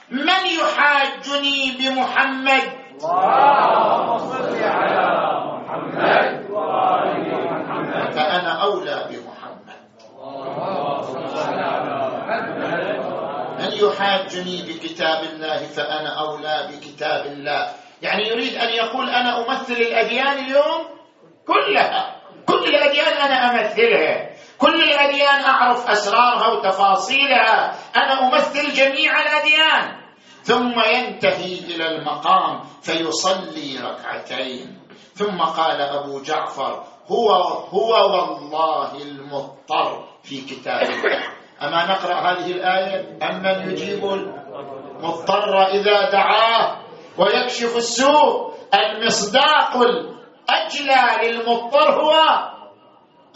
من 0.10 0.44
يحاجني 0.46 1.72
بمحمد. 1.80 2.72
اللهم 3.04 4.18
صل 4.18 4.64
على 4.64 5.06
محمد 5.52 6.48
وآل 6.50 7.16
محمد 7.46 8.12
فأنا 8.16 8.52
أولى 8.64 8.98
بمحمد. 9.10 9.76
اللهم 10.24 11.28
صل 11.28 11.60
على 11.60 11.96
محمد 12.14 13.05
من 13.76 13.88
يحاجني 13.88 14.62
بكتاب 14.62 15.24
الله 15.24 15.58
فأنا 15.58 16.20
أولى 16.20 16.70
بكتاب 16.72 17.26
الله. 17.26 17.74
يعني 18.02 18.28
يريد 18.28 18.56
أن 18.56 18.70
يقول 18.70 19.10
أنا 19.10 19.40
أمثل 19.40 19.74
الأديان 19.74 20.38
اليوم 20.38 20.88
كلها. 21.48 22.22
كل 22.48 22.66
الأديان 22.66 23.14
أنا 23.14 23.52
أمثلها. 23.52 24.30
كل 24.58 24.84
الأديان 24.84 25.44
أعرف 25.44 25.90
أسرارها 25.90 26.48
وتفاصيلها. 26.48 27.76
أنا 27.96 28.28
أمثل 28.28 28.74
جميع 28.74 29.22
الأديان. 29.22 30.06
ثم 30.44 30.80
ينتهي 30.80 31.60
إلى 31.60 31.88
المقام 31.88 32.64
فيصلي 32.82 33.80
ركعتين. 33.84 34.82
ثم 35.16 35.42
قال 35.42 35.82
أبو 35.82 36.22
جعفر 36.22 36.84
هو 37.08 37.32
هو 37.72 37.92
والله 37.92 39.02
المضطر 39.02 40.08
في 40.24 40.42
كتاب 40.42 40.82
الله 40.82 41.35
أما 41.62 41.86
نقرأ 41.86 42.16
هذه 42.16 42.52
الآية؟ 42.52 43.18
امن 43.24 43.72
يجيب 43.72 44.06
المضطر 44.06 45.68
إذا 45.68 46.10
دعاه 46.12 46.78
ويكشف 47.18 47.78
السوء 47.78 48.54
المصداق 48.74 49.78
الأجلى 49.78 51.28
للمضطر 51.28 51.92
هو 52.04 52.14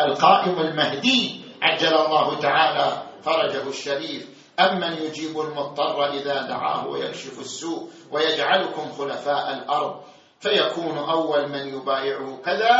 القائم 0.01 0.59
المهدي. 0.59 1.41
عجل 1.61 1.93
الله 1.95 2.39
تعالى 2.39 3.03
فرجه 3.21 3.69
الشريف. 3.69 4.39
أمن 4.59 4.93
يجيب 4.93 5.39
المضطر 5.39 6.13
إذا 6.13 6.41
دعاه 6.47 6.87
ويكشف 6.87 7.39
السوء 7.39 7.89
ويجعلكم 8.11 8.91
خلفاء 8.91 9.53
الأرض 9.53 10.01
فيكون 10.39 10.97
أول 10.97 11.49
من 11.49 11.67
يبايعه 11.67 12.41
كذا 12.45 12.77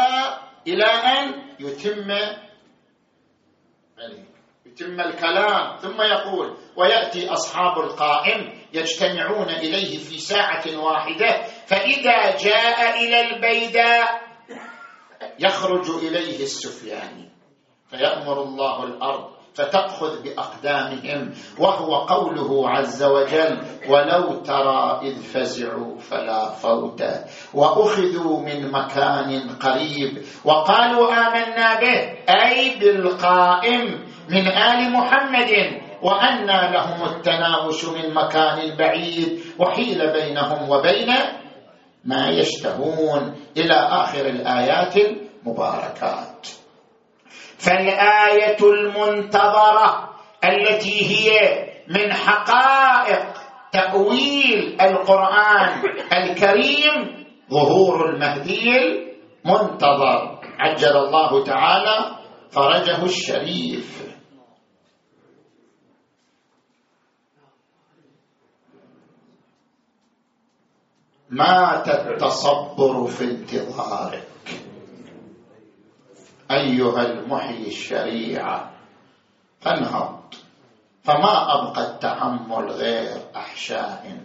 إلى 0.67 0.86
أن 0.86 1.43
يتم 1.60 2.12
يتم 4.71 4.99
الكلام 5.01 5.77
ثم 5.77 6.01
يقول 6.01 6.58
ويأتي 6.75 7.29
أصحاب 7.29 7.77
القائم 7.79 8.53
يجتمعون 8.73 9.49
إليه 9.49 9.97
في 9.97 10.17
ساعة 10.19 10.63
واحدة 10.77 11.41
فإذا 11.67 12.38
جاء 12.38 13.03
إلى 13.03 13.21
البيداء 13.21 14.21
يخرج 15.39 15.89
إليه 15.89 16.43
السفياني 16.43 17.29
فيأمر 17.89 18.43
الله 18.43 18.84
الأرض 18.84 19.29
فتأخذ 19.53 20.23
بأقدامهم 20.23 21.34
وهو 21.60 21.95
قوله 21.95 22.69
عز 22.69 23.03
وجل 23.03 23.62
ولو 23.89 24.34
ترى 24.34 24.99
إذ 25.03 25.21
فزعوا 25.21 25.99
فلا 25.99 26.49
فوت 26.49 27.03
وأخذوا 27.53 28.39
من 28.39 28.71
مكان 28.71 29.49
قريب 29.49 30.25
وقالوا 30.45 31.13
آمنا 31.13 31.79
به 31.79 31.99
أي 32.29 32.79
بالقائم 32.79 34.08
من 34.29 34.47
آل 34.47 34.91
محمد 34.91 35.81
وأنى 36.01 36.71
لهم 36.73 37.05
التناوش 37.05 37.85
من 37.85 38.13
مكان 38.13 38.75
بعيد 38.77 39.39
وحيل 39.59 40.11
بينهم 40.13 40.69
وبين 40.69 41.15
ما 42.05 42.29
يشتهون 42.29 43.35
إلى 43.57 43.73
آخر 43.75 44.25
الآيات 44.25 44.95
المباركات. 44.97 46.47
فالآية 47.57 48.57
المنتظرة 48.63 50.09
التي 50.45 51.05
هي 51.11 51.29
من 51.87 52.13
حقائق 52.13 53.25
تأويل 53.71 54.77
القرآن 54.81 55.81
الكريم 56.13 57.25
ظهور 57.51 58.09
المهدي 58.09 58.77
المنتظر 59.45 60.39
عجل 60.59 60.97
الله 60.97 61.43
تعالى 61.43 62.15
فرجه 62.51 63.03
الشريف. 63.05 64.09
مات 71.29 71.87
التصبر 71.89 73.07
في 73.07 73.23
انتظارك. 73.23 74.27
أيها 76.51 77.01
المحيي 77.01 77.67
الشريعة 77.67 78.71
فانهض. 79.59 80.19
فما 81.03 81.53
أبقى 81.53 81.91
التحمل 81.91 82.71
غير 82.71 83.17
أحشاء. 83.35 84.17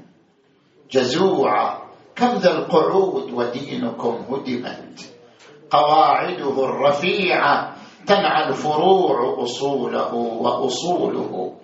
جزوعة 0.91 1.83
كم 2.17 2.29
ذا 2.29 2.59
القعود 2.59 3.33
ودينكم 3.33 4.15
هدمت. 4.31 5.15
قواعده 5.71 6.65
الرفيعة 6.65 7.77
تنعى 8.07 8.49
الفروع 8.49 9.43
أصوله 9.43 10.15
وأصوله. 10.15 11.55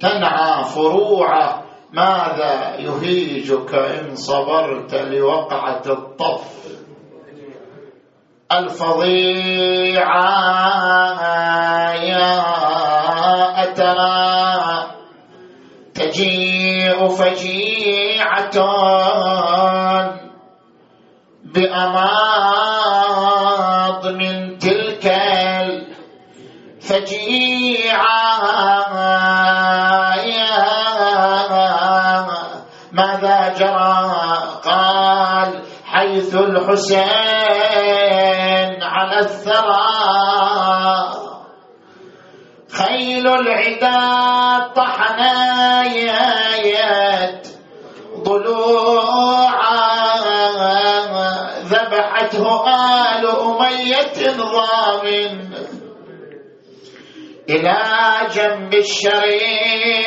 تنعى 0.00 0.64
فروعه 0.64 1.65
ماذا 1.92 2.76
يهيجك 2.78 3.74
إن 3.74 4.16
صبرت 4.16 4.94
لوقعة 4.94 5.82
الطف؟ 5.86 6.66
الفظيعة 8.52 10.24
يا 11.94 12.42
أترى 13.62 14.86
تجيء 15.94 17.08
فجيعة 17.08 18.56
بأماض 22.86 24.06
من 24.06 24.58
تلك 24.58 25.06
الفجيعة. 26.82 27.55
الحسين 36.66 37.06
على 38.82 39.18
الثرى. 39.18 39.86
خيل 42.72 43.28
العدا 43.28 43.98
طحنايات 44.74 45.88
ضلوعا. 48.22 49.76
ذبحته 51.62 52.46
آل 52.66 53.26
أمية 53.26 54.18
ضامن. 54.36 55.34
إلى 57.48 57.78
جنب 58.34 58.74
الشريعة. 58.74 60.06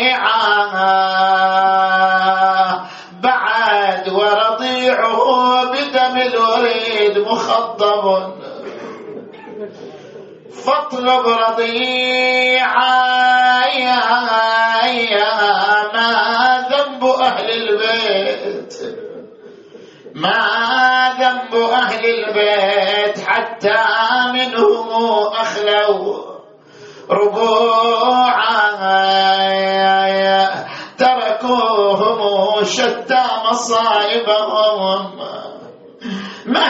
مخضب 7.32 8.34
فاطلب 10.66 11.28
رضيعا 11.28 12.90
يا 13.66 14.00
ما 15.94 16.12
ذنب 16.72 17.04
أهل 17.04 17.50
البيت؟ 17.52 18.74
ما 20.16 20.40
ذنب 21.20 21.56
أهل 21.56 22.06
البيت 22.06 23.20
حتى 23.28 23.84
منهم 24.34 24.90
أخلوا 25.34 26.30
ربوعا 27.10 28.50
تركوهم 30.98 32.64
شتى 32.64 33.24
مصائبهم 33.50 35.29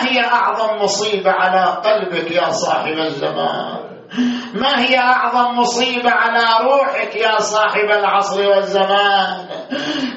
هي 0.10 0.26
أعظم 0.26 0.84
مصيبة 0.84 1.32
على 1.32 1.66
قلبك 1.66 2.32
يا 2.32 2.50
صاحب 2.52 2.98
الزمان؟ 2.98 3.90
ما 4.54 4.80
هي 4.80 4.98
أعظم 4.98 5.60
مصيبة 5.60 6.12
على 6.12 6.44
روحك 6.66 7.16
يا 7.16 7.40
صاحب 7.40 7.86
العصر 8.00 8.50
والزمان؟ 8.50 9.48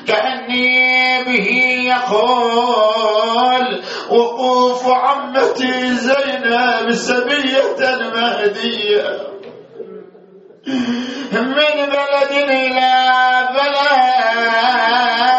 كأني 0.06 1.24
به 1.24 1.48
يقول 1.94 3.82
وقوف 4.10 4.86
عمتي 4.88 5.94
زينب 5.94 6.92
سبيه 6.92 7.76
مهدية. 8.14 9.32
من 11.32 11.52
بلد 11.54 12.32
إلى 12.32 12.92
بلد 13.54 15.31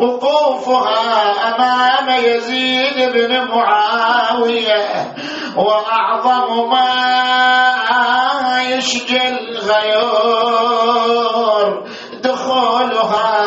وقوفها 0.00 1.32
أمام 1.48 2.08
يزيد 2.24 3.12
بن 3.12 3.32
معاوية 3.48 5.14
وأعظم 5.56 6.70
ما 6.70 6.90
يشجي 8.70 9.28
الغيور 10.30 10.88
دخولها 12.22 13.40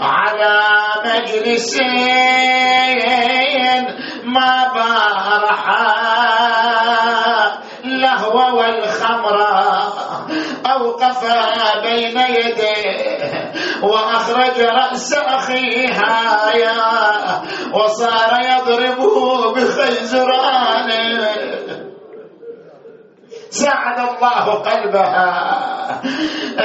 على 0.00 0.60
مجلسين 1.04 2.59
وقف 11.24 11.82
بين 11.82 12.18
يديه 12.18 13.52
وأخرج 13.82 14.60
رأس 14.60 15.12
أخيها 15.12 16.40
وصار 17.74 18.40
يضربه 18.44 19.52
بخيزران 19.52 20.90
سعد 23.50 23.98
الله 23.98 24.44
قلبها 24.54 26.00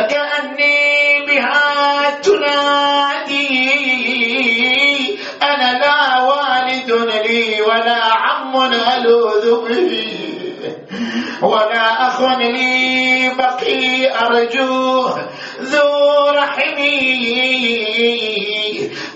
كأني 0.09 1.25
بها 1.27 2.09
تنادي. 2.23 3.55
أنا 5.43 5.79
لا 5.79 6.21
والد 6.23 6.91
لي 6.91 7.61
ولا 7.61 8.01
عم 8.03 8.55
ألوذ 8.73 9.45
به. 9.67 10.34
ولا 11.41 12.07
أخ 12.07 12.21
لي 12.21 13.29
بقي 13.37 14.11
أرجوه 14.25 15.29
ذو 15.61 16.29
رحمي 16.29 16.95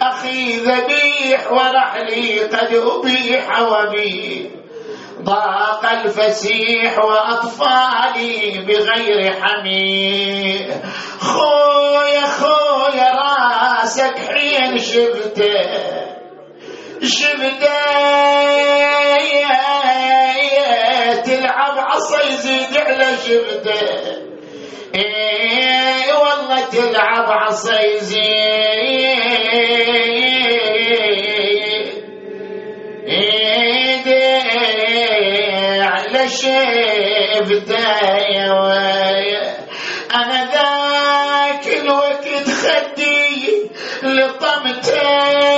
أخي 0.02 0.58
ذبيح 0.58 1.52
ورحلي 1.52 2.40
قد 2.40 2.74
أبيح 2.74 3.62
وبي. 3.62 4.52
ضاق 5.22 5.86
الفسيح 5.92 7.00
وأطفالي 7.00 8.66
بغير 8.68 9.34
حمي. 9.42 10.68
خويا 11.20 12.26
خويا 12.26 13.10
راسك 13.12 14.16
حين 14.18 14.78
شفته 14.78 16.00
شفته 17.04 18.20
تلعب 21.50 21.78
عصا 21.80 22.26
يزيد 22.26 22.78
على 22.78 23.06
شفته 23.18 23.82
إيه 24.96 26.14
والله 26.14 26.66
تلعب 26.66 27.32
عصا 27.32 27.82
يزيد 27.82 28.30
على 35.82 36.30
شفته 36.30 37.90
أنا 40.16 40.40
ذاك 40.54 41.66
الوقت 41.82 42.26
خدي 42.50 43.70
لطمته. 44.04 45.50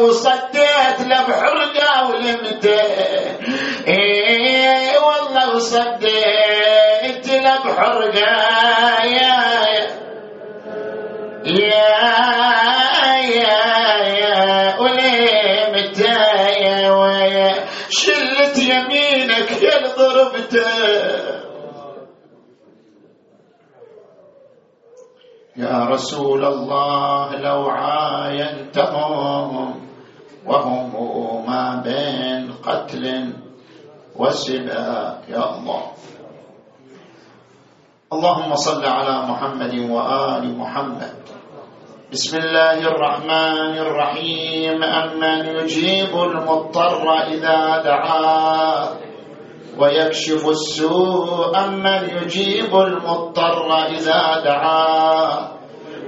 وصديت 0.00 1.00
له 1.00 1.22
بحرقه 1.28 2.10
ولمته 2.10 3.05
يا 25.56 25.84
رسول 25.88 26.44
الله 26.44 27.36
لو 27.36 27.68
عاينتهم 27.70 29.50
وهم 30.46 31.46
ما 31.46 31.82
بين 31.84 32.52
قتل 32.62 33.32
وسبا 34.16 35.20
يا 35.28 35.44
الله. 35.56 35.82
اللهم 38.16 38.54
صل 38.56 38.84
على 38.84 39.16
محمد 39.28 39.74
وآل 39.92 40.44
محمد. 40.58 41.16
بسم 42.12 42.36
الله 42.36 42.78
الرحمن 42.88 43.74
الرحيم. 43.76 44.80
أمن 44.84 45.40
يجيب 45.46 46.12
المضطر 46.16 47.04
إذا 47.28 47.60
دعاه 47.84 48.88
ويكشف 49.78 50.48
السوء 50.48 51.52
أمن 51.64 52.00
يجيب 52.16 52.72
المضطر 52.76 53.68
إذا 53.92 54.40
دعاه 54.44 55.48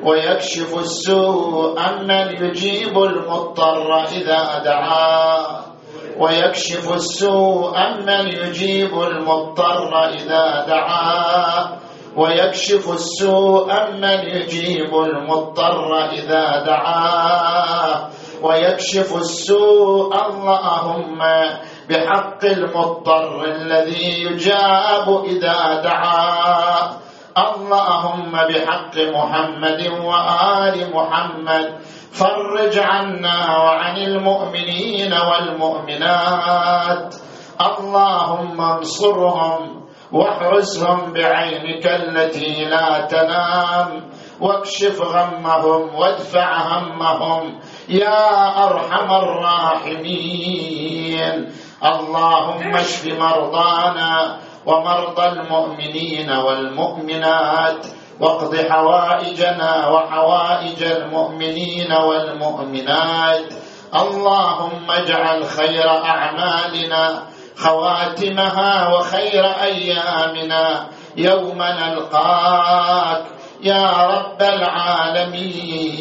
ويكشف 0.05 0.79
السوء 0.79 1.77
أمن 1.77 2.27
يجيب 2.45 2.99
المضطر 2.99 3.89
إذا 4.17 4.43
دعاه 4.65 5.47
ويكشف 6.19 6.85
السوء 6.95 7.77
أمن 7.77 8.25
يجيب 8.29 8.95
المضطر 9.03 9.93
إذا 10.09 10.45
دعاه 10.69 11.79
ويكشف 12.19 12.91
السوء 12.91 13.73
أمن 13.73 14.19
يجيب 14.29 14.95
المضطر 14.95 16.11
إذا 16.13 16.65
دعاه 16.67 18.09
ويكشف 18.43 19.17
السوء 19.17 20.11
اللهم 20.27 21.19
بحق 21.89 22.45
المضطر 22.45 23.45
الذي 23.45 24.23
يجاب 24.23 25.25
إذا 25.25 25.81
دعاه 25.83 26.91
اللهم 27.39 28.33
بحق 28.33 28.95
محمد 29.15 29.81
وآل 30.03 30.77
محمد. 30.95 31.67
فرج 32.13 32.79
عنا 32.79 33.59
وعن 33.59 33.97
المؤمنين 33.97 35.13
والمؤمنات. 35.15 37.15
اللهم 37.61 38.61
انصرهم 38.61 39.78
واحرسهم 40.13 41.13
بعينك 41.13 41.87
التي 41.87 42.65
لا 42.65 43.01
تنام. 43.01 44.11
واكشف 44.41 45.03
غمهم 45.03 45.95
وادفع 45.95 46.57
همهم. 46.57 47.61
يا 47.89 48.65
أرحم 48.65 49.15
الراحمين. 49.15 50.69
اللهم 51.85 52.77
اشف 52.77 53.07
مرضانا 53.07 54.39
ومرضى 54.67 55.27
المؤمنين 55.27 56.31
والمؤمنات. 56.31 57.87
واقض 58.21 58.57
حوائجنا 58.57 59.89
وحوائج 59.89 60.83
المؤمنين 60.83 61.93
والمؤمنات. 61.93 63.55
اللهم 63.95 64.91
اجعل 64.91 65.45
خير 65.45 65.89
أعمالنا 65.89 67.23
خواتمها 67.59 68.89
وخير 68.89 69.45
أيامنا 69.63 70.87
يوم 71.17 71.59
نلقاك. 71.63 73.25
يا 73.63 73.91
رب 73.91 74.43
العالمين 74.43 75.95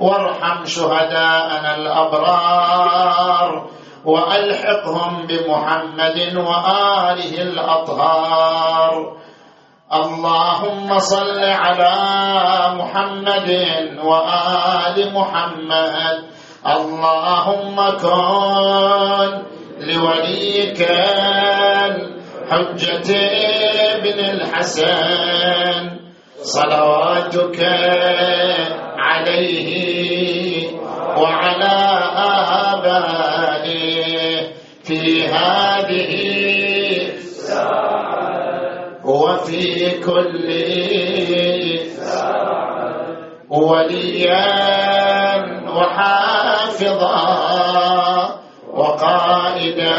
وارحم 0.00 0.64
شهداءنا 0.64 1.76
الأبرار 1.76 3.66
وألحقهم 4.04 5.26
بمحمد 5.26 6.36
وآله 6.36 7.42
الأطهار. 7.42 9.16
اللهم 9.92 10.98
صل 10.98 11.44
على 11.44 11.96
محمد 12.78 13.50
وآل 14.04 15.14
محمد. 15.14 16.24
اللهم 16.66 17.90
كن 17.98 19.51
لوليك 19.86 20.80
الحجة 22.50 23.10
ابن 23.94 24.18
الحسن 24.18 25.90
صلواتك 26.42 27.58
عليه 28.98 30.68
وعلى 31.18 31.78
آبائه 32.72 33.82
في 34.84 35.26
هذه 35.26 36.12
وفي 39.04 39.90
كل 40.00 40.42
وليا 43.50 44.46
وحافظا 45.76 47.22
وقائدا 48.72 49.92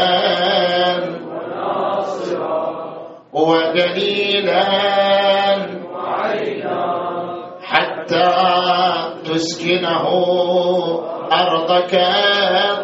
ودليلا 3.34 4.64
حتى 7.62 8.30
تسكنه 9.26 10.06
أرضك 11.34 11.94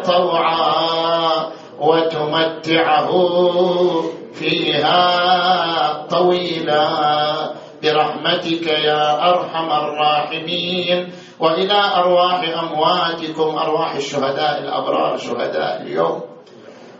طوعا 0.06 1.50
وتمتعه 1.80 3.10
فيها 4.32 6.06
طويلا. 6.10 6.88
برحمتك 7.82 8.66
يا 8.66 9.30
أرحم 9.30 9.68
الراحمين. 9.70 11.12
وإلى 11.40 11.80
أرواح 11.96 12.40
أمواتكم 12.58 13.58
أرواح 13.58 13.94
الشهداء 13.94 14.58
الأبرار 14.58 15.16
شهداء 15.16 15.82
اليوم. 15.82 16.20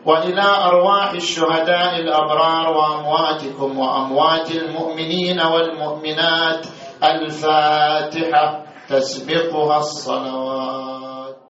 وإلى 0.06 0.46
أرواح 0.64 1.10
الشهداء 1.10 2.00
الأبرار 2.00 2.76
وأمواتكم 2.76 3.78
وأموات 3.78 4.50
المؤمنين 4.50 5.40
والمؤمنات. 5.40 6.66
الفاتحة 7.04 8.64
تسبقها 8.88 9.78
الصلوات. 9.78 11.09